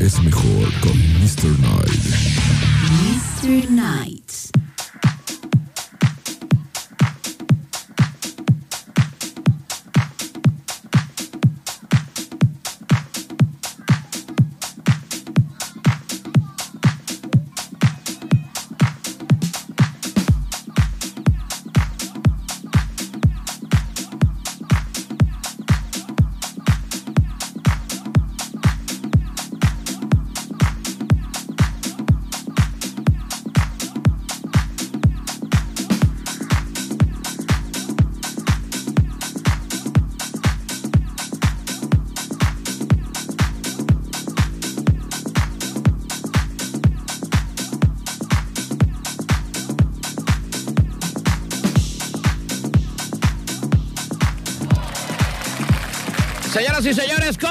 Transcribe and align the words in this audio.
es 0.00 0.20
mejor 0.22 0.72
con 0.80 0.98
Mr. 1.20 1.58
Night. 1.58 1.90
Mr. 3.42 3.70
Night. 3.70 4.32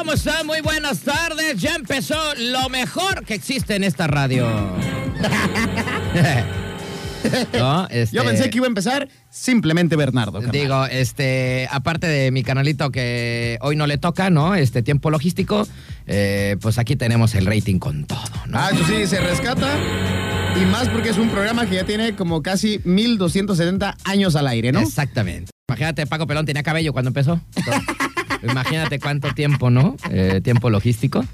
¿Cómo 0.05 0.14
están? 0.14 0.45
Muy 0.45 0.62
buenas 0.62 1.00
tardes. 1.00 1.59
Ya 1.59 1.73
empezó 1.73 2.16
lo 2.38 2.70
mejor 2.70 3.26
que 3.26 3.34
existe 3.34 3.76
en 3.76 3.84
esta 3.84 4.05
radio. 4.05 4.47
¿No? 7.58 7.88
Este, 7.88 8.16
Yo 8.16 8.23
pensé 8.23 8.52
que 8.52 8.58
iba 8.58 8.67
a 8.67 8.70
empezar 8.70 9.09
simplemente 9.31 9.95
Bernardo. 9.95 10.34
carnal. 10.34 10.52
Digo, 10.52 10.86
este, 10.86 11.67
aparte 11.72 12.06
de 12.06 12.30
mi 12.30 12.44
canalito 12.44 12.92
que 12.92 13.58
hoy 13.62 13.75
no 13.75 13.88
le 13.88 13.97
toca, 13.97 14.30
¿no? 14.30 14.53
Este 14.53 14.84
tiempo 14.84 15.09
logístico, 15.09 15.67
eh, 16.06 16.56
pues 16.62 16.78
aquí 16.78 16.95
tenemos 16.95 17.34
el 17.34 17.47
rating 17.47 17.80
con 17.80 18.06
todo, 18.06 18.22
¿no? 18.45 18.59
Ah, 18.59 18.69
eso 18.72 18.86
sí, 18.86 19.08
se 19.08 19.19
rescata. 19.19 19.75
Y 20.62 20.66
más 20.66 20.88
porque 20.88 21.09
es 21.09 21.17
un 21.17 21.31
programa 21.31 21.66
que 21.66 21.78
ya 21.78 21.84
tiene 21.84 22.16
como 22.16 22.44
casi 22.44 22.80
1270 22.84 23.97
años 24.03 24.36
al 24.36 24.45
aire, 24.50 24.72
¿no? 24.72 24.81
Exactamente. 24.81 25.50
Imagínate, 25.67 26.06
Paco 26.06 26.28
Pelón 26.28 26.45
tenía 26.45 26.62
cabello 26.62 26.94
cuando 26.94 27.09
empezó. 27.09 27.42
Imagínate 28.44 29.00
cuánto 29.00 29.34
tiempo, 29.34 29.70
¿no? 29.70 29.95
Eh, 30.12 30.42
tiempo 30.44 30.70
logístico. 30.70 31.26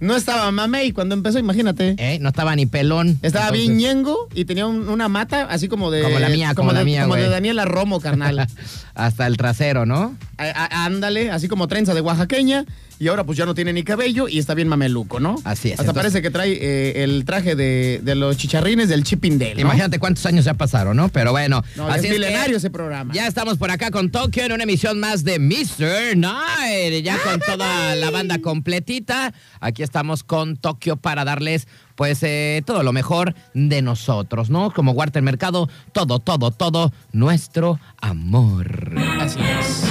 No 0.00 0.16
estaba 0.16 0.50
mamey 0.50 0.92
cuando 0.92 1.14
empezó, 1.14 1.38
imagínate. 1.38 1.94
Eh, 1.98 2.18
No 2.20 2.28
estaba 2.30 2.54
ni 2.56 2.66
pelón. 2.66 3.18
Estaba 3.22 3.46
Entonces- 3.48 3.68
bien 3.68 3.78
ñengo 3.78 4.28
y 4.34 4.44
tenía 4.44 4.66
un- 4.66 4.88
una 4.88 5.08
mata 5.08 5.44
así 5.50 5.68
como 5.68 5.90
de. 5.90 6.02
Como 6.02 6.18
la 6.18 6.28
mía, 6.28 6.54
como 6.54 6.72
la 6.72 6.80
de, 6.80 6.84
mía, 6.84 7.02
Como 7.02 7.16
de. 7.16 7.28
Daniela 7.28 7.64
Romo, 7.64 8.00
carnal. 8.00 8.46
Hasta 8.94 9.26
el 9.26 9.36
trasero, 9.36 9.86
¿no? 9.86 10.16
A- 10.38 10.44
a- 10.50 10.84
ándale, 10.84 11.30
así 11.30 11.48
como 11.48 11.66
trenza 11.68 11.94
de 11.94 12.00
oaxaqueña. 12.00 12.64
Y 13.02 13.08
ahora 13.08 13.24
pues 13.24 13.36
ya 13.36 13.44
no 13.46 13.52
tiene 13.52 13.72
ni 13.72 13.82
cabello 13.82 14.28
y 14.28 14.38
está 14.38 14.54
bien 14.54 14.68
mameluco, 14.68 15.18
¿no? 15.18 15.34
Así 15.42 15.70
es, 15.70 15.80
Hasta 15.80 15.90
entonces- 15.90 15.94
parece 15.94 16.22
que 16.22 16.30
trae 16.30 16.52
eh, 16.52 17.02
el 17.02 17.24
traje 17.24 17.56
de, 17.56 18.00
de 18.00 18.14
los 18.14 18.36
chicharrines 18.36 18.88
del 18.88 19.02
Chippindale, 19.02 19.56
¿no? 19.56 19.60
Imagínate 19.62 19.98
cuántos 19.98 20.24
años 20.24 20.44
ya 20.44 20.54
pasaron, 20.54 20.96
¿no? 20.96 21.08
Pero 21.08 21.32
bueno. 21.32 21.64
No, 21.74 21.88
es 21.88 21.94
así 21.96 22.06
es 22.06 22.12
que 22.12 22.18
milenario 22.20 22.56
ese 22.58 22.70
programa. 22.70 23.12
Ya 23.12 23.26
estamos 23.26 23.58
por 23.58 23.72
acá 23.72 23.90
con 23.90 24.12
Tokio 24.12 24.44
en 24.44 24.52
una 24.52 24.62
emisión 24.62 25.00
más 25.00 25.24
de 25.24 25.40
Mr. 25.40 26.16
Night. 26.16 27.02
Ya 27.02 27.18
con 27.24 27.40
toda 27.40 27.96
la 27.96 28.10
banda 28.12 28.38
completita. 28.40 29.34
Aquí 29.58 29.82
estamos 29.82 30.22
con 30.22 30.56
Tokio 30.56 30.96
para 30.96 31.24
darles, 31.24 31.66
pues, 31.96 32.22
eh, 32.22 32.62
todo 32.64 32.84
lo 32.84 32.92
mejor 32.92 33.34
de 33.52 33.82
nosotros, 33.82 34.48
¿no? 34.48 34.70
Como 34.70 34.92
Walter 34.92 35.22
Mercado, 35.24 35.68
todo, 35.90 36.20
todo, 36.20 36.52
todo 36.52 36.92
nuestro 37.10 37.80
amor. 38.00 38.94
Así 39.18 39.40
es. 39.40 39.82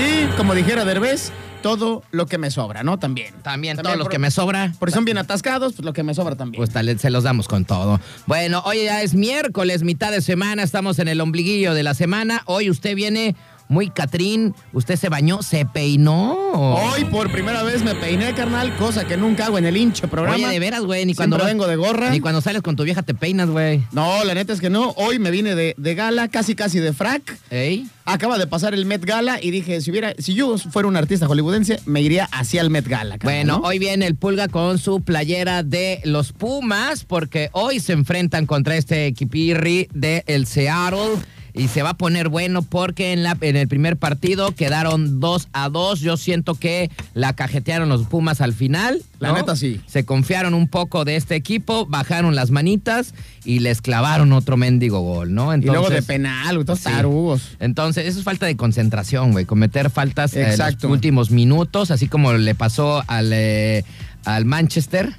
Y 0.00 0.36
como 0.36 0.54
dijera 0.54 0.84
Derbez, 0.84 1.32
todo 1.62 2.02
lo 2.10 2.26
que 2.26 2.38
me 2.38 2.50
sobra, 2.50 2.82
¿no? 2.82 2.98
También. 2.98 3.34
También, 3.42 3.76
todos 3.76 3.96
los 3.96 4.04
por- 4.06 4.12
que 4.12 4.18
me 4.18 4.30
sobra. 4.30 4.72
Porque 4.78 4.94
son 4.94 5.04
bien 5.04 5.18
atascados, 5.18 5.74
pues 5.74 5.84
lo 5.84 5.92
que 5.92 6.02
me 6.02 6.14
sobra 6.14 6.36
también. 6.36 6.58
Pues 6.58 6.70
tal, 6.70 6.98
se 6.98 7.10
los 7.10 7.24
damos 7.24 7.48
con 7.48 7.64
todo. 7.64 8.00
Bueno, 8.26 8.62
hoy 8.64 8.84
ya 8.84 9.02
es 9.02 9.14
miércoles, 9.14 9.82
mitad 9.82 10.10
de 10.10 10.20
semana, 10.22 10.62
estamos 10.62 10.98
en 10.98 11.08
el 11.08 11.20
ombliguillo 11.20 11.74
de 11.74 11.82
la 11.82 11.94
semana. 11.94 12.42
Hoy 12.46 12.70
usted 12.70 12.94
viene 12.94 13.34
muy 13.68 13.90
Catrín, 13.90 14.54
usted 14.72 14.96
se 14.96 15.08
bañó, 15.08 15.42
se 15.42 15.64
peinó. 15.66 16.34
Hoy 16.52 17.04
por 17.04 17.30
primera 17.30 17.62
vez 17.62 17.82
me 17.82 17.94
peiné, 17.94 18.34
carnal, 18.34 18.74
cosa 18.76 19.04
que 19.06 19.16
nunca 19.16 19.46
hago 19.46 19.58
en 19.58 19.66
el 19.66 19.76
hinche 19.76 20.08
programa. 20.08 20.36
Oye, 20.36 20.48
de 20.48 20.58
veras, 20.58 20.82
güey, 20.82 21.04
ni 21.06 21.14
Siempre 21.14 21.38
cuando 21.38 21.44
vengo 21.46 21.66
de 21.66 21.76
gorra. 21.76 22.10
Ni 22.10 22.20
cuando 22.20 22.40
sales 22.40 22.62
con 22.62 22.76
tu 22.76 22.84
vieja 22.84 23.02
te 23.02 23.14
peinas, 23.14 23.48
güey. 23.50 23.82
No, 23.92 24.24
la 24.24 24.34
neta 24.34 24.52
es 24.52 24.60
que 24.60 24.70
no. 24.70 24.90
Hoy 24.96 25.18
me 25.18 25.30
vine 25.30 25.54
de, 25.54 25.74
de 25.76 25.94
gala, 25.94 26.28
casi 26.28 26.54
casi 26.54 26.78
de 26.78 26.92
frac. 26.92 27.38
¿Ey? 27.50 27.88
Acaba 28.04 28.38
de 28.38 28.46
pasar 28.46 28.72
el 28.72 28.86
Met 28.86 29.04
Gala 29.04 29.38
y 29.42 29.50
dije, 29.50 29.82
si 29.82 29.90
hubiera, 29.90 30.14
si 30.18 30.32
yo 30.32 30.56
fuera 30.56 30.88
un 30.88 30.96
artista 30.96 31.26
hollywoodense, 31.26 31.80
me 31.84 32.00
iría 32.00 32.24
hacia 32.32 32.62
el 32.62 32.70
Met 32.70 32.88
Gala. 32.88 33.18
carnal, 33.18 33.44
Bueno, 33.44 33.58
¿no? 33.58 33.68
hoy 33.68 33.78
viene 33.78 34.06
el 34.06 34.14
Pulga 34.16 34.48
con 34.48 34.78
su 34.78 35.02
playera 35.02 35.62
de 35.62 36.00
los 36.04 36.32
Pumas, 36.32 37.04
porque 37.04 37.50
hoy 37.52 37.80
se 37.80 37.92
enfrentan 37.92 38.46
contra 38.46 38.76
este 38.76 39.04
equipirri 39.06 39.88
de 39.92 40.24
el 40.26 40.46
Seattle. 40.46 41.16
Y 41.58 41.66
se 41.68 41.82
va 41.82 41.90
a 41.90 41.94
poner 41.94 42.28
bueno 42.28 42.62
porque 42.62 43.12
en, 43.12 43.24
la, 43.24 43.36
en 43.40 43.56
el 43.56 43.66
primer 43.66 43.96
partido 43.96 44.52
quedaron 44.54 45.18
2 45.18 45.48
a 45.52 45.68
2. 45.68 46.00
Yo 46.00 46.16
siento 46.16 46.54
que 46.54 46.88
la 47.14 47.32
cajetearon 47.34 47.88
los 47.88 48.06
Pumas 48.06 48.40
al 48.40 48.52
final. 48.54 49.02
La 49.18 49.32
neta, 49.32 49.56
sí. 49.56 49.80
Se 49.86 50.04
confiaron 50.04 50.54
un 50.54 50.68
poco 50.68 51.04
de 51.04 51.16
este 51.16 51.34
equipo, 51.34 51.84
bajaron 51.86 52.36
las 52.36 52.52
manitas 52.52 53.12
y 53.44 53.58
les 53.58 53.82
clavaron 53.82 54.32
otro 54.32 54.56
mendigo 54.56 55.00
gol, 55.00 55.34
¿no? 55.34 55.52
y 55.54 55.60
luego 55.62 55.90
de 55.90 55.98
Entonces- 55.98 56.04
penal, 56.06 56.64
todos 56.64 56.78
Sí. 56.78 56.84
tarugos. 56.84 57.56
Entonces, 57.58 58.06
eso 58.06 58.18
es 58.20 58.24
falta 58.24 58.46
de 58.46 58.56
concentración, 58.56 59.32
güey. 59.32 59.44
Cometer 59.44 59.90
faltas 59.90 60.34
en 60.34 60.56
los 60.56 60.84
últimos 60.84 61.32
minutos, 61.32 61.90
así 61.90 62.06
como 62.06 62.32
le 62.34 62.54
pasó 62.54 63.02
al, 63.08 63.32
eh, 63.32 63.84
al 64.24 64.44
Manchester. 64.44 65.12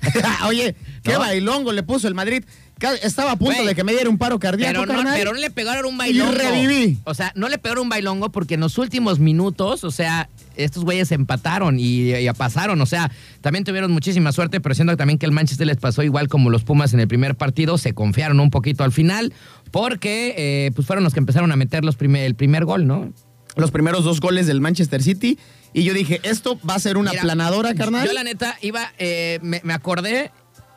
Oye, 0.48 0.74
qué 1.02 1.12
¿No? 1.12 1.18
bailongo 1.20 1.72
le 1.72 1.82
puso 1.82 2.08
el 2.08 2.14
Madrid. 2.14 2.44
Estaba 3.02 3.32
a 3.32 3.36
punto 3.36 3.64
de 3.64 3.74
que 3.74 3.84
me 3.84 3.92
diera 3.92 4.08
un 4.10 4.18
paro 4.18 4.38
cardíaco, 4.38 4.72
Pero 4.80 4.86
no, 4.86 4.94
carnal. 4.94 5.14
pero 5.18 5.32
no 5.32 5.38
le 5.38 5.50
pegaron 5.50 5.86
un 5.86 5.96
bailongo. 5.98 6.32
Y 6.32 6.36
reviví. 6.36 6.98
O 7.04 7.14
sea, 7.14 7.32
no 7.36 7.48
le 7.48 7.58
pegaron 7.58 7.84
un 7.84 7.88
bailongo 7.88 8.30
porque 8.30 8.54
en 8.54 8.60
los 8.60 8.78
últimos 8.78 9.18
minutos, 9.18 9.84
o 9.84 9.90
sea, 9.90 10.28
estos 10.56 10.84
güeyes 10.84 11.12
empataron 11.12 11.78
y, 11.78 12.14
y 12.14 12.30
pasaron. 12.32 12.80
O 12.80 12.86
sea, 12.86 13.10
también 13.40 13.64
tuvieron 13.64 13.92
muchísima 13.92 14.32
suerte, 14.32 14.60
pero 14.60 14.74
siendo 14.74 14.96
también 14.96 15.18
que 15.18 15.26
el 15.26 15.32
Manchester 15.32 15.66
les 15.66 15.76
pasó 15.76 16.02
igual 16.02 16.28
como 16.28 16.50
los 16.50 16.64
Pumas 16.64 16.92
en 16.94 17.00
el 17.00 17.08
primer 17.08 17.36
partido, 17.36 17.78
se 17.78 17.94
confiaron 17.94 18.40
un 18.40 18.50
poquito 18.50 18.84
al 18.84 18.92
final 18.92 19.32
porque 19.70 20.34
eh, 20.36 20.70
pues 20.74 20.86
fueron 20.86 21.04
los 21.04 21.14
que 21.14 21.20
empezaron 21.20 21.50
a 21.52 21.56
meter 21.56 21.84
los 21.84 21.96
primer, 21.96 22.24
el 22.24 22.34
primer 22.34 22.64
gol, 22.64 22.86
¿no? 22.86 23.12
Los 23.56 23.70
primeros 23.70 24.04
dos 24.04 24.20
goles 24.20 24.46
del 24.46 24.60
Manchester 24.60 25.02
City. 25.02 25.38
Y 25.74 25.84
yo 25.84 25.94
dije, 25.94 26.20
esto 26.22 26.58
va 26.68 26.74
a 26.74 26.78
ser 26.78 26.96
una 26.96 27.10
Mira, 27.10 27.22
planadora, 27.22 27.74
carnal. 27.74 28.06
Yo 28.06 28.12
la 28.12 28.24
neta 28.24 28.56
iba, 28.62 28.92
eh, 28.98 29.38
me, 29.42 29.60
me 29.64 29.72
acordé 29.72 30.30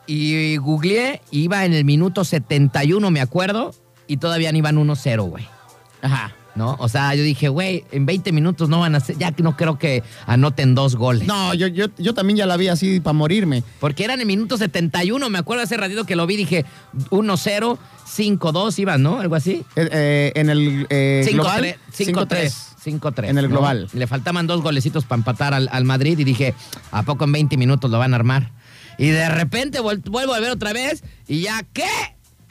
y 0.06 0.56
googleé, 0.56 1.20
iba 1.30 1.64
en 1.64 1.72
el 1.72 1.84
minuto 1.84 2.24
71, 2.24 3.10
me 3.10 3.20
acuerdo, 3.20 3.74
y 4.06 4.18
todavía 4.18 4.52
no 4.52 4.58
iban 4.58 4.76
1-0, 4.76 5.28
güey. 5.28 5.46
Ajá. 6.02 6.34
¿No? 6.54 6.74
O 6.78 6.88
sea, 6.88 7.14
yo 7.14 7.22
dije, 7.22 7.50
güey, 7.50 7.84
en 7.92 8.06
20 8.06 8.32
minutos 8.32 8.70
no 8.70 8.80
van 8.80 8.94
a 8.94 8.98
hacer, 8.98 9.18
ya 9.18 9.30
que 9.30 9.42
no 9.42 9.58
creo 9.58 9.78
que 9.78 10.02
anoten 10.26 10.74
dos 10.74 10.96
goles. 10.96 11.28
No, 11.28 11.52
yo, 11.52 11.66
yo, 11.66 11.88
yo 11.98 12.14
también 12.14 12.38
ya 12.38 12.46
la 12.46 12.56
vi 12.56 12.68
así 12.68 12.98
para 12.98 13.12
morirme. 13.12 13.62
Porque 13.78 14.04
eran 14.04 14.22
en 14.22 14.26
minuto 14.26 14.56
71, 14.56 15.28
me 15.28 15.38
acuerdo 15.38 15.64
hace 15.64 15.76
ratito 15.76 16.04
que 16.04 16.16
lo 16.16 16.26
vi, 16.26 16.36
dije 16.36 16.64
1-0, 17.10 17.78
5-2 18.06 18.78
iban, 18.78 19.02
¿no? 19.02 19.20
Algo 19.20 19.34
así. 19.34 19.66
Eh, 19.76 19.88
eh, 19.92 20.32
en 20.34 20.48
el 20.48 20.86
eh, 20.88 21.28
global, 21.30 21.76
5-3. 21.94 22.54
5-3. 22.82 23.28
En 23.28 23.36
el 23.36 23.44
¿no? 23.44 23.50
global. 23.50 23.88
Le 23.92 24.06
faltaban 24.06 24.46
dos 24.46 24.62
golecitos 24.62 25.04
para 25.04 25.18
empatar 25.18 25.52
al, 25.52 25.68
al 25.70 25.84
Madrid 25.84 26.18
y 26.18 26.24
dije, 26.24 26.54
¿a 26.90 27.02
poco 27.02 27.24
en 27.24 27.32
20 27.32 27.58
minutos 27.58 27.90
lo 27.90 27.98
van 27.98 28.14
a 28.14 28.16
armar? 28.16 28.50
Y 28.98 29.08
de 29.08 29.28
repente 29.28 29.80
vuel- 29.80 30.02
vuelvo 30.10 30.34
a 30.34 30.40
ver 30.40 30.50
otra 30.50 30.72
vez 30.72 31.02
y 31.28 31.42
ya, 31.42 31.64
¿qué? 31.72 31.84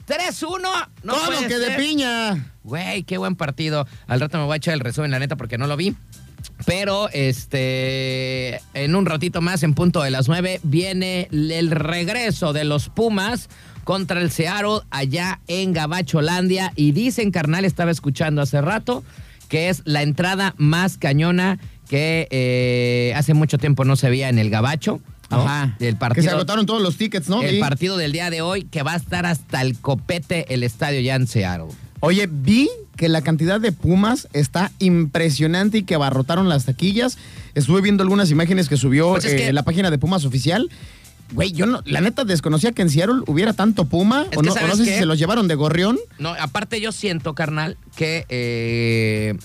3-1. 0.07 0.59
No 1.03 1.13
¿Cómo 1.13 1.47
que 1.47 1.57
de 1.57 1.71
piña? 1.71 2.53
Güey, 2.63 3.03
qué 3.03 3.17
buen 3.17 3.35
partido. 3.35 3.87
Al 4.07 4.19
rato 4.19 4.37
me 4.37 4.45
voy 4.45 4.53
a 4.53 4.57
echar 4.57 4.73
el 4.75 4.79
resumen, 4.79 5.09
la 5.11 5.19
neta, 5.19 5.35
porque 5.35 5.57
no 5.57 5.65
lo 5.67 5.75
vi. 5.77 5.95
Pero 6.65 7.09
este 7.09 8.61
en 8.75 8.95
un 8.95 9.05
ratito 9.07 9.41
más, 9.41 9.63
en 9.63 9.73
punto 9.73 10.01
de 10.03 10.11
las 10.11 10.27
9, 10.27 10.59
viene 10.63 11.27
el 11.31 11.71
regreso 11.71 12.53
de 12.53 12.63
los 12.65 12.89
Pumas 12.89 13.49
contra 13.83 14.21
el 14.21 14.29
Seattle 14.31 14.81
allá 14.91 15.39
en 15.47 15.73
Gabacholandia. 15.73 16.71
Y 16.75 16.91
dicen, 16.91 17.31
carnal, 17.31 17.65
estaba 17.65 17.89
escuchando 17.91 18.41
hace 18.43 18.61
rato, 18.61 19.03
que 19.49 19.69
es 19.69 19.81
la 19.85 20.03
entrada 20.03 20.53
más 20.57 20.97
cañona 20.97 21.57
que 21.89 22.27
eh, 22.31 23.13
hace 23.15 23.33
mucho 23.33 23.57
tiempo 23.57 23.85
no 23.85 23.95
se 23.95 24.09
veía 24.09 24.29
en 24.29 24.37
el 24.39 24.49
Gabacho. 24.51 25.01
¿No? 25.29 25.41
Ajá. 25.41 25.75
El 25.79 25.93
Que 25.93 25.99
partido, 25.99 26.23
se 26.25 26.29
agotaron 26.31 26.65
todos 26.65 26.81
los 26.81 26.97
tickets, 26.97 27.29
¿no? 27.29 27.41
el 27.41 27.59
partido 27.59 27.97
del 27.97 28.11
día 28.11 28.29
de 28.29 28.41
hoy, 28.41 28.63
que 28.63 28.83
va 28.83 28.93
a 28.93 28.97
estar 28.97 29.25
hasta 29.25 29.61
el 29.61 29.77
copete 29.79 30.53
el 30.53 30.63
estadio 30.63 30.99
ya 31.01 31.15
en 31.15 31.27
Seattle. 31.27 31.67
Oye, 32.01 32.27
vi 32.29 32.69
que 32.95 33.09
la 33.09 33.21
cantidad 33.21 33.59
de 33.59 33.71
Pumas 33.71 34.27
está 34.33 34.71
impresionante 34.79 35.79
y 35.79 35.83
que 35.83 35.95
abarrotaron 35.95 36.47
las 36.49 36.65
taquillas. 36.65 37.17
Estuve 37.55 37.81
viendo 37.81 38.03
algunas 38.03 38.29
imágenes 38.31 38.69
que 38.69 38.77
subió 38.77 39.11
Pues 39.11 39.25
es 39.25 39.33
eh, 39.33 39.37
que- 39.37 39.53
la 39.53 39.63
página 39.63 39.89
de 39.91 39.97
Pumas 39.97 40.23
oficial. 40.25 40.69
Güey, 41.33 41.51
yo 41.53 41.65
no, 41.65 41.81
la 41.85 42.01
neta 42.01 42.23
desconocía 42.23 42.71
que 42.71 42.83
en 42.83 42.91
Seattle 42.91 43.23
hubiera 43.25 43.53
tanto 43.53 43.85
Puma. 43.85 44.27
O 44.27 44.29
que 44.29 44.35
no, 44.35 44.41
o 44.41 44.43
no 44.43 44.53
¿sabes 44.53 44.77
sé 44.77 44.83
qué? 44.83 44.91
si 44.93 44.99
se 44.99 45.05
los 45.07 45.17
llevaron 45.17 45.47
de 45.47 45.55
gorrión. 45.55 45.97
No, 46.19 46.35
aparte 46.39 46.79
yo 46.79 46.91
siento, 46.91 47.33
carnal, 47.33 47.77
que 47.95 48.25
eh, 48.29 49.35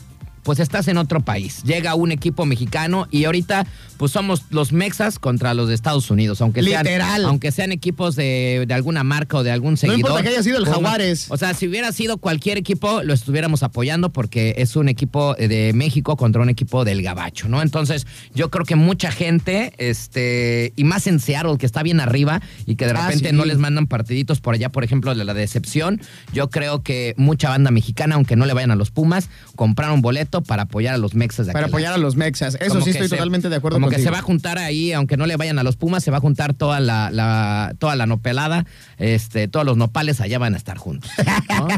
pues 0.42 0.58
estás 0.60 0.88
en 0.88 0.96
otro 0.98 1.20
país. 1.20 1.62
Llega 1.64 1.94
un 1.94 2.12
equipo 2.12 2.46
mexicano 2.46 3.06
y 3.10 3.24
ahorita 3.24 3.66
pues 3.98 4.12
somos 4.12 4.44
los 4.50 4.72
mexas 4.72 5.18
contra 5.18 5.52
los 5.54 5.68
de 5.68 5.74
Estados 5.74 6.10
Unidos, 6.10 6.40
aunque 6.40 6.62
sean, 6.62 6.84
Literal. 6.84 7.24
aunque 7.26 7.52
sean 7.52 7.70
equipos 7.72 8.16
de, 8.16 8.64
de 8.66 8.74
alguna 8.74 9.04
marca 9.04 9.36
o 9.38 9.42
de 9.42 9.50
algún 9.50 9.76
seguidor. 9.76 10.00
importa 10.00 10.22
que 10.22 10.28
haya 10.30 10.42
sido 10.42 10.58
el 10.58 10.64
Jaguares. 10.66 11.26
O 11.30 11.36
sea, 11.36 11.52
si 11.54 11.68
hubiera 11.68 11.92
sido 11.92 12.16
cualquier 12.18 12.56
equipo, 12.58 13.02
lo 13.02 13.12
estuviéramos 13.12 13.62
apoyando 13.62 14.10
porque 14.10 14.54
es 14.58 14.76
un 14.76 14.88
equipo 14.88 15.34
de 15.34 15.72
México 15.74 16.16
contra 16.16 16.40
un 16.40 16.48
equipo 16.48 16.84
del 16.84 17.02
Gabacho, 17.02 17.48
¿no? 17.48 17.60
Entonces, 17.60 18.06
yo 18.34 18.50
creo 18.50 18.64
que 18.64 18.76
mucha 18.76 19.10
gente, 19.12 19.72
este, 19.78 20.72
y 20.76 20.84
más 20.84 21.06
en 21.06 21.20
Seattle, 21.20 21.58
que 21.58 21.66
está 21.66 21.82
bien 21.82 22.00
arriba 22.00 22.40
y 22.66 22.76
que 22.76 22.86
de 22.86 22.92
Ah, 22.92 23.06
repente 23.06 23.30
sí. 23.30 23.36
no 23.36 23.44
les 23.44 23.58
mandan 23.58 23.86
partiditos 23.86 24.40
por 24.40 24.54
allá, 24.54 24.70
por 24.70 24.82
ejemplo, 24.84 25.14
de 25.14 25.24
la 25.24 25.34
decepción, 25.34 26.00
yo 26.32 26.48
creo 26.50 26.82
que 26.82 27.14
mucha 27.16 27.48
banda 27.50 27.70
mexicana, 27.70 28.14
aunque 28.14 28.36
no 28.36 28.46
le 28.46 28.54
vayan 28.54 28.70
a 28.70 28.76
los 28.76 28.90
Pumas, 28.90 29.28
compraron 29.56 30.00
para 30.40 30.62
apoyar 30.62 30.94
a 30.94 30.98
los 30.98 31.14
mexas 31.14 31.46
de 31.46 31.52
Para 31.52 31.66
apoyar 31.66 31.92
a 31.92 31.98
los 31.98 32.14
Mexas. 32.16 32.54
Eso 32.60 32.68
como 32.74 32.84
sí 32.84 32.90
estoy 32.90 33.08
se- 33.08 33.16
totalmente 33.16 33.48
de 33.48 33.56
acuerdo 33.56 33.76
Como 33.76 33.86
contigo. 33.86 33.98
que 33.98 34.04
se 34.04 34.10
va 34.10 34.18
a 34.18 34.22
juntar 34.22 34.58
ahí, 34.58 34.92
aunque 34.92 35.16
no 35.16 35.26
le 35.26 35.36
vayan 35.36 35.58
a 35.58 35.62
los 35.64 35.76
Pumas, 35.76 36.04
se 36.04 36.10
va 36.10 36.18
a 36.18 36.20
juntar 36.20 36.54
toda 36.54 36.78
la, 36.80 37.10
la- 37.10 37.74
toda 37.78 37.96
la 37.96 38.06
nopelada, 38.06 38.64
este, 38.98 39.48
todos 39.48 39.66
los 39.66 39.76
nopales 39.76 40.20
allá 40.20 40.38
van 40.38 40.54
a 40.54 40.56
estar 40.56 40.78
juntos. 40.78 41.10
¿no? 41.58 41.68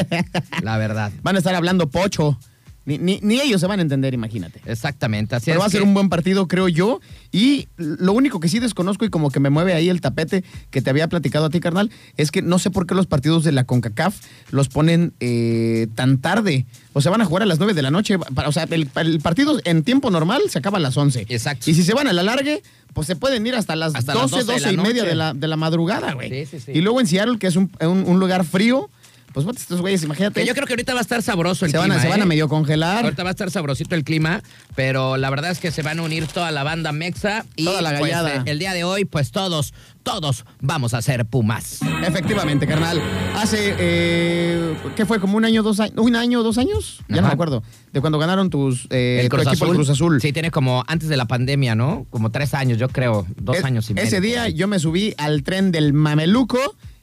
la 0.62 0.76
verdad. 0.78 1.12
Van 1.22 1.36
a 1.36 1.38
estar 1.38 1.54
hablando 1.54 1.88
pocho. 1.90 2.38
Ni, 2.86 2.96
ni- 2.98 3.20
ni 3.22 3.40
ellos 3.40 3.60
se 3.60 3.66
van 3.66 3.78
a 3.78 3.82
entender, 3.82 4.14
imagínate. 4.14 4.60
Exactamente. 4.64 5.34
Así 5.36 5.46
Pero 5.46 5.58
es 5.58 5.62
va 5.62 5.66
a 5.66 5.70
ser 5.70 5.80
que- 5.82 5.86
un 5.86 5.94
buen 5.94 6.08
partido, 6.08 6.48
creo 6.48 6.66
yo. 6.68 7.00
Y 7.30 7.68
lo 7.76 8.12
único 8.12 8.40
que 8.40 8.48
sí 8.48 8.58
desconozco 8.58 9.04
y 9.04 9.10
como 9.10 9.30
que 9.30 9.38
me 9.38 9.50
mueve 9.50 9.74
ahí 9.74 9.88
el 9.90 10.00
tapete 10.00 10.42
que 10.70 10.80
te 10.82 10.88
había 10.90 11.06
platicado 11.08 11.46
a 11.46 11.50
ti, 11.50 11.60
carnal, 11.60 11.90
es 12.16 12.30
que 12.30 12.40
no 12.42 12.58
sé 12.58 12.70
por 12.70 12.86
qué 12.86 12.94
los 12.94 13.06
partidos 13.06 13.44
de 13.44 13.52
la 13.52 13.64
CONCACAF 13.64 14.16
los 14.50 14.68
ponen 14.68 15.12
eh, 15.20 15.88
tan 15.94 16.18
tarde. 16.18 16.66
O 16.92 17.00
sea, 17.00 17.10
van 17.12 17.20
a 17.20 17.26
jugar 17.26 17.42
a 17.42 17.46
las 17.46 17.58
9 17.58 17.74
de 17.74 17.82
la 17.82 17.90
noche. 17.90 18.18
Para- 18.18 18.48
O 18.48 18.52
sea, 18.52 18.64
el, 18.70 18.88
el 18.96 19.20
partido 19.20 19.60
en 19.64 19.82
tiempo 19.84 20.10
normal 20.10 20.40
se 20.48 20.58
acaba 20.58 20.78
a 20.78 20.80
las 20.80 20.96
11. 20.96 21.26
Exacto. 21.28 21.70
Y 21.70 21.74
si 21.74 21.82
se 21.82 21.94
van 21.94 22.08
a 22.08 22.12
la 22.12 22.22
largue, 22.22 22.62
pues 22.94 23.06
se 23.06 23.14
pueden 23.14 23.46
ir 23.46 23.54
hasta 23.54 23.76
las 23.76 23.94
Hasta 23.94 24.14
las 24.14 24.30
12, 24.30 24.44
12 24.44 24.46
de 24.46 24.52
12, 24.52 24.66
la 24.66 24.72
y 24.72 24.86
media 24.86 25.04
de 25.04 25.14
la, 25.14 25.34
de 25.34 25.46
la 25.48 25.56
madrugada, 25.56 26.14
güey. 26.14 26.30
Sí, 26.46 26.58
sí, 26.58 26.64
sí. 26.66 26.72
Y 26.74 26.80
luego 26.80 27.00
en 27.00 27.06
Seattle, 27.06 27.38
que 27.38 27.46
es 27.46 27.56
un, 27.56 27.70
un- 27.80 28.04
un 28.06 28.18
lugar 28.18 28.44
frío, 28.44 28.90
pues 29.32 29.44
bueno, 29.44 29.58
estos 29.58 29.80
güeyes, 29.80 30.02
imagínate. 30.02 30.40
que 30.40 30.46
yo 30.46 30.54
creo 30.54 30.66
que 30.66 30.72
ahorita 30.72 30.92
va 30.94 31.00
a 31.00 31.02
estar 31.02 31.22
sabroso 31.22 31.64
el 31.64 31.70
se 31.70 31.78
van, 31.78 31.86
clima. 31.88 32.02
se 32.02 32.08
van 32.08 32.20
¿eh? 32.20 32.22
a 32.22 32.26
medio 32.26 32.48
congelar. 32.48 33.04
Ahorita 33.04 33.22
va 33.22 33.30
a 33.30 33.32
estar 33.32 33.50
sabrosito 33.50 33.94
el 33.94 34.04
clima, 34.04 34.42
pero 34.74 35.16
la 35.16 35.30
verdad 35.30 35.50
es 35.50 35.58
que 35.60 35.70
se 35.70 35.82
van 35.82 35.98
a 35.98 36.02
unir 36.02 36.26
toda 36.26 36.50
la 36.50 36.62
banda 36.62 36.92
mexa 36.92 37.44
y 37.56 37.64
Toda 37.64 37.82
la 37.82 37.90
pues, 37.98 38.12
gallada. 38.12 38.36
eh, 38.36 38.42
el 38.46 38.58
día 38.58 38.72
de 38.72 38.84
hoy, 38.84 39.04
pues 39.04 39.30
todos, 39.30 39.72
todos 40.02 40.44
vamos 40.60 40.94
a 40.94 41.02
ser 41.02 41.26
Pumas. 41.26 41.80
Efectivamente, 42.06 42.66
carnal. 42.66 43.00
Hace, 43.36 43.74
eh, 43.78 44.76
¿qué 44.96 45.06
fue? 45.06 45.20
¿Como 45.20 45.36
un 45.36 45.44
año, 45.44 45.62
dos 45.62 45.80
años? 45.80 45.94
¿Un 45.96 46.16
año, 46.16 46.42
dos 46.42 46.58
años? 46.58 47.00
Ya 47.08 47.20
no 47.20 47.28
me 47.28 47.32
acuerdo. 47.32 47.62
De 47.92 48.00
cuando 48.00 48.18
ganaron 48.18 48.50
tus, 48.50 48.86
eh, 48.90 49.18
el 49.22 49.28
tu 49.28 49.36
Cruz 49.36 49.46
equipo, 49.48 49.64
Azul. 49.64 49.68
el 49.68 49.76
Cruz 49.76 49.90
Azul. 49.90 50.20
Sí, 50.20 50.32
tiene 50.32 50.50
como 50.50 50.84
antes 50.86 51.08
de 51.08 51.16
la 51.16 51.26
pandemia, 51.26 51.74
¿no? 51.74 52.06
Como 52.10 52.30
tres 52.30 52.54
años, 52.54 52.78
yo 52.78 52.88
creo. 52.88 53.26
Dos 53.36 53.58
Es- 53.58 53.64
años 53.64 53.88
y 53.90 53.94
medio. 53.94 54.06
Ese 54.06 54.20
día 54.20 54.48
yo 54.48 54.68
me 54.68 54.78
subí 54.78 55.14
al 55.18 55.42
tren 55.42 55.72
del 55.72 55.92
mameluco 55.92 56.58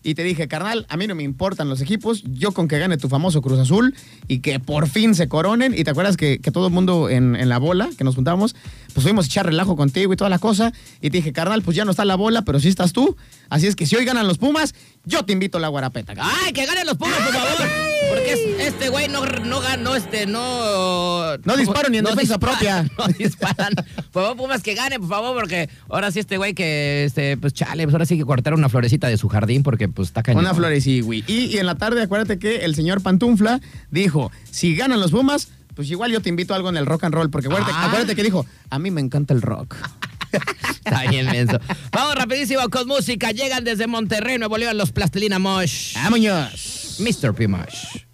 y 0.07 0.15
te 0.15 0.24
dije, 0.24 0.48
carnal, 0.48 0.86
a 0.88 0.95
mí 0.95 1.06
no 1.06 1.15
me 1.15 1.24
importan 1.24 1.68
los 1.68 1.81
equipos, 1.81 2.24
yo 2.24 2.54
con 2.54 2.69
que 2.69 2.80
gane 2.80 2.95
tu 2.95 3.09
famoso 3.09 3.42
Cruz 3.42 3.59
Azul 3.59 3.94
y 4.30 4.39
que 4.39 4.57
por 4.57 4.88
fin 4.88 5.13
se 5.13 5.27
coronen. 5.27 5.74
Y 5.77 5.83
te 5.83 5.92
acuerdas 5.92 6.15
que, 6.15 6.39
que 6.39 6.50
todo 6.50 6.68
el 6.68 6.74
mundo 6.74 7.09
en, 7.09 7.36
en 7.36 7.50
la 7.50 7.57
bola, 7.57 7.89
que 7.98 8.06
nos 8.06 8.15
juntábamos, 8.15 8.56
pues 8.94 9.04
fuimos 9.04 9.25
a 9.25 9.27
echar 9.27 9.45
relajo 9.45 9.75
contigo 9.75 10.13
y 10.13 10.15
toda 10.15 10.30
la 10.30 10.39
cosa. 10.39 10.71
Y 11.01 11.09
te 11.09 11.18
dije, 11.18 11.33
carnal, 11.33 11.62
pues 11.62 11.75
ya 11.75 11.83
no 11.83 11.92
está 11.92 12.06
la 12.06 12.15
bola, 12.15 12.44
pero 12.44 12.62
sí 12.62 12.69
estás 12.69 12.94
tú. 12.94 13.18
Así 13.50 13.68
es 13.68 13.75
que 13.75 13.86
si 13.86 13.98
hoy 13.98 14.06
ganan 14.06 14.27
los 14.27 14.38
Pumas, 14.38 14.75
yo 15.07 15.24
te 15.24 15.33
invito 15.33 15.57
a 15.57 15.62
la 15.62 15.68
guarapeta. 15.69 16.13
¡Ay, 16.19 16.54
que 16.54 16.65
ganen 16.65 16.86
los 16.86 16.98
Pumas, 16.98 17.18
por 17.18 17.33
favor! 17.33 17.68
Porque 18.09 18.33
es- 18.33 18.68
este 18.68 18.89
güey 18.89 19.07
no, 19.09 19.25
no 19.25 19.59
ganó, 19.62 19.95
este, 19.95 20.25
no... 20.25 21.38
No 21.38 21.57
disparan 21.57 21.92
ni 21.92 21.98
en 22.00 22.04
defensa 22.06 22.38
propia. 22.38 22.86
No 22.98 23.07
disparan. 23.07 23.74
Por 24.12 24.24
favor, 24.24 24.38
Pumas, 24.38 24.62
que 24.62 24.75
ganen, 24.75 25.00
por 25.01 25.09
favor, 25.09 25.33
porque 25.36 25.69
ahora 25.89 26.12
sí 26.12 26.19
este 26.19 26.38
güey 26.38 26.54
que, 26.54 27.06
este, 27.06 27.38
pues 27.38 27.54
chale, 27.54 27.83
pues 27.83 27.94
ahora 27.94 28.06
sí 28.06 28.18
que 28.18 28.25
cortaron 28.25 28.59
una 28.59 28.69
florecita 28.69 29.07
de 29.07 29.18
su 29.18 29.30
jardín 29.30 29.63
porque 29.63 29.88
pues 29.89 30.09
está 30.09 30.24
cañón. 30.24 30.42
Una 30.44 30.54
florecilla, 30.54 31.04
güey. 31.06 31.24
Y, 31.27 31.45
y 31.45 31.57
en 31.57 31.65
la 31.65 31.75
tarde, 31.75 32.01
acuérdate 32.04 32.38
que 32.39 32.57
el 32.65 32.75
señor 32.75 33.01
Pantufla 33.01 33.59
dijo, 33.92 34.31
si 34.50 34.75
ganan 34.75 35.00
los 35.00 35.12
Pumas, 35.12 35.50
pues 35.75 35.89
igual 35.92 36.12
yo 36.12 36.21
te 36.21 36.30
invito 36.30 36.54
a 36.54 36.57
algo 36.57 36.69
en 36.69 36.77
el 36.77 36.86
rock 36.86 37.04
and 37.06 37.13
roll, 37.13 37.30
porque 37.30 37.48
acuérdate, 37.48 37.71
Ah. 37.75 37.86
acuérdate 37.88 38.15
que 38.15 38.24
dijo, 38.24 38.45
a 38.69 38.80
mí 38.80 38.89
me 38.92 39.01
encanta 39.01 39.33
el 39.33 39.42
rock. 39.42 39.75
Está 40.86 41.10
bien 41.10 41.26
menso. 41.26 41.60
Vamos 41.92 42.16
rapidísimo 42.16 42.70
con 42.70 42.88
música. 42.88 43.32
Llegan 43.32 43.64
desde 43.64 43.88
Monterrey, 43.88 44.38
Nuevo 44.38 44.58
León, 44.58 44.78
los 44.78 44.92
Plastilina 44.92 45.40
Mosh. 45.40 45.96
¡Vámonos! 45.96 46.98
Mr. 47.00 47.34
P. 47.34 47.48
Mosh. 47.48 48.08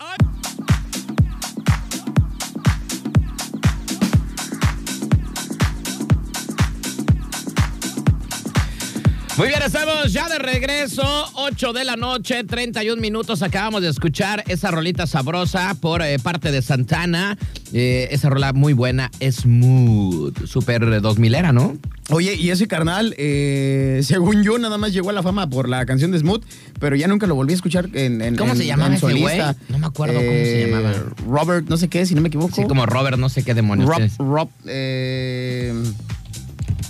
Muy 9.35 9.47
bien, 9.47 9.61
estamos 9.65 10.13
ya 10.13 10.29
de 10.29 10.37
regreso, 10.37 11.01
8 11.33 11.73
de 11.73 11.83
la 11.85 11.95
noche, 11.95 12.43
31 12.43 13.01
minutos. 13.01 13.41
Acabamos 13.41 13.81
de 13.81 13.89
escuchar 13.89 14.43
esa 14.47 14.69
rolita 14.69 15.07
sabrosa 15.07 15.75
por 15.81 16.03
eh, 16.03 16.19
parte 16.19 16.51
de 16.51 16.61
Santana. 16.61 17.35
Eh, 17.73 18.09
esa 18.11 18.29
rola 18.29 18.53
muy 18.53 18.73
buena, 18.73 19.09
Smooth, 19.19 20.45
super 20.45 21.01
2000 21.01 21.33
era, 21.33 21.51
¿no? 21.51 21.75
Oye, 22.09 22.35
y 22.35 22.51
ese 22.51 22.67
carnal, 22.67 23.15
eh, 23.17 24.01
según 24.03 24.43
yo, 24.43 24.59
nada 24.59 24.77
más 24.77 24.93
llegó 24.93 25.09
a 25.09 25.13
la 25.13 25.23
fama 25.23 25.49
por 25.49 25.67
la 25.67 25.83
canción 25.87 26.11
de 26.11 26.19
Smooth, 26.19 26.43
pero 26.79 26.95
ya 26.95 27.07
nunca 27.07 27.25
lo 27.25 27.33
volví 27.33 27.53
a 27.53 27.55
escuchar 27.55 27.89
en, 27.93 28.21
en 28.21 28.35
¿Cómo 28.35 28.51
en- 28.51 28.57
se 28.59 28.67
llamaba 28.67 28.89
en 28.89 28.93
ese 28.93 29.13
güey? 29.13 29.39
No 29.69 29.79
me 29.79 29.87
acuerdo 29.87 30.13
cómo 30.19 30.29
se 30.29 30.67
llamaba. 30.69 30.93
Robert, 31.27 31.67
no 31.69 31.77
sé 31.77 31.87
qué, 31.87 32.05
si 32.05 32.13
no 32.13 32.21
me 32.21 32.27
equivoco. 32.27 32.53
Sí, 32.55 32.65
como 32.67 32.85
Robert, 32.85 33.17
no 33.17 33.29
sé 33.29 33.43
qué 33.43 33.55
demonios. 33.55 33.89
Rob. 33.89 34.01
Rob, 34.19 34.49
eh, 34.67 35.73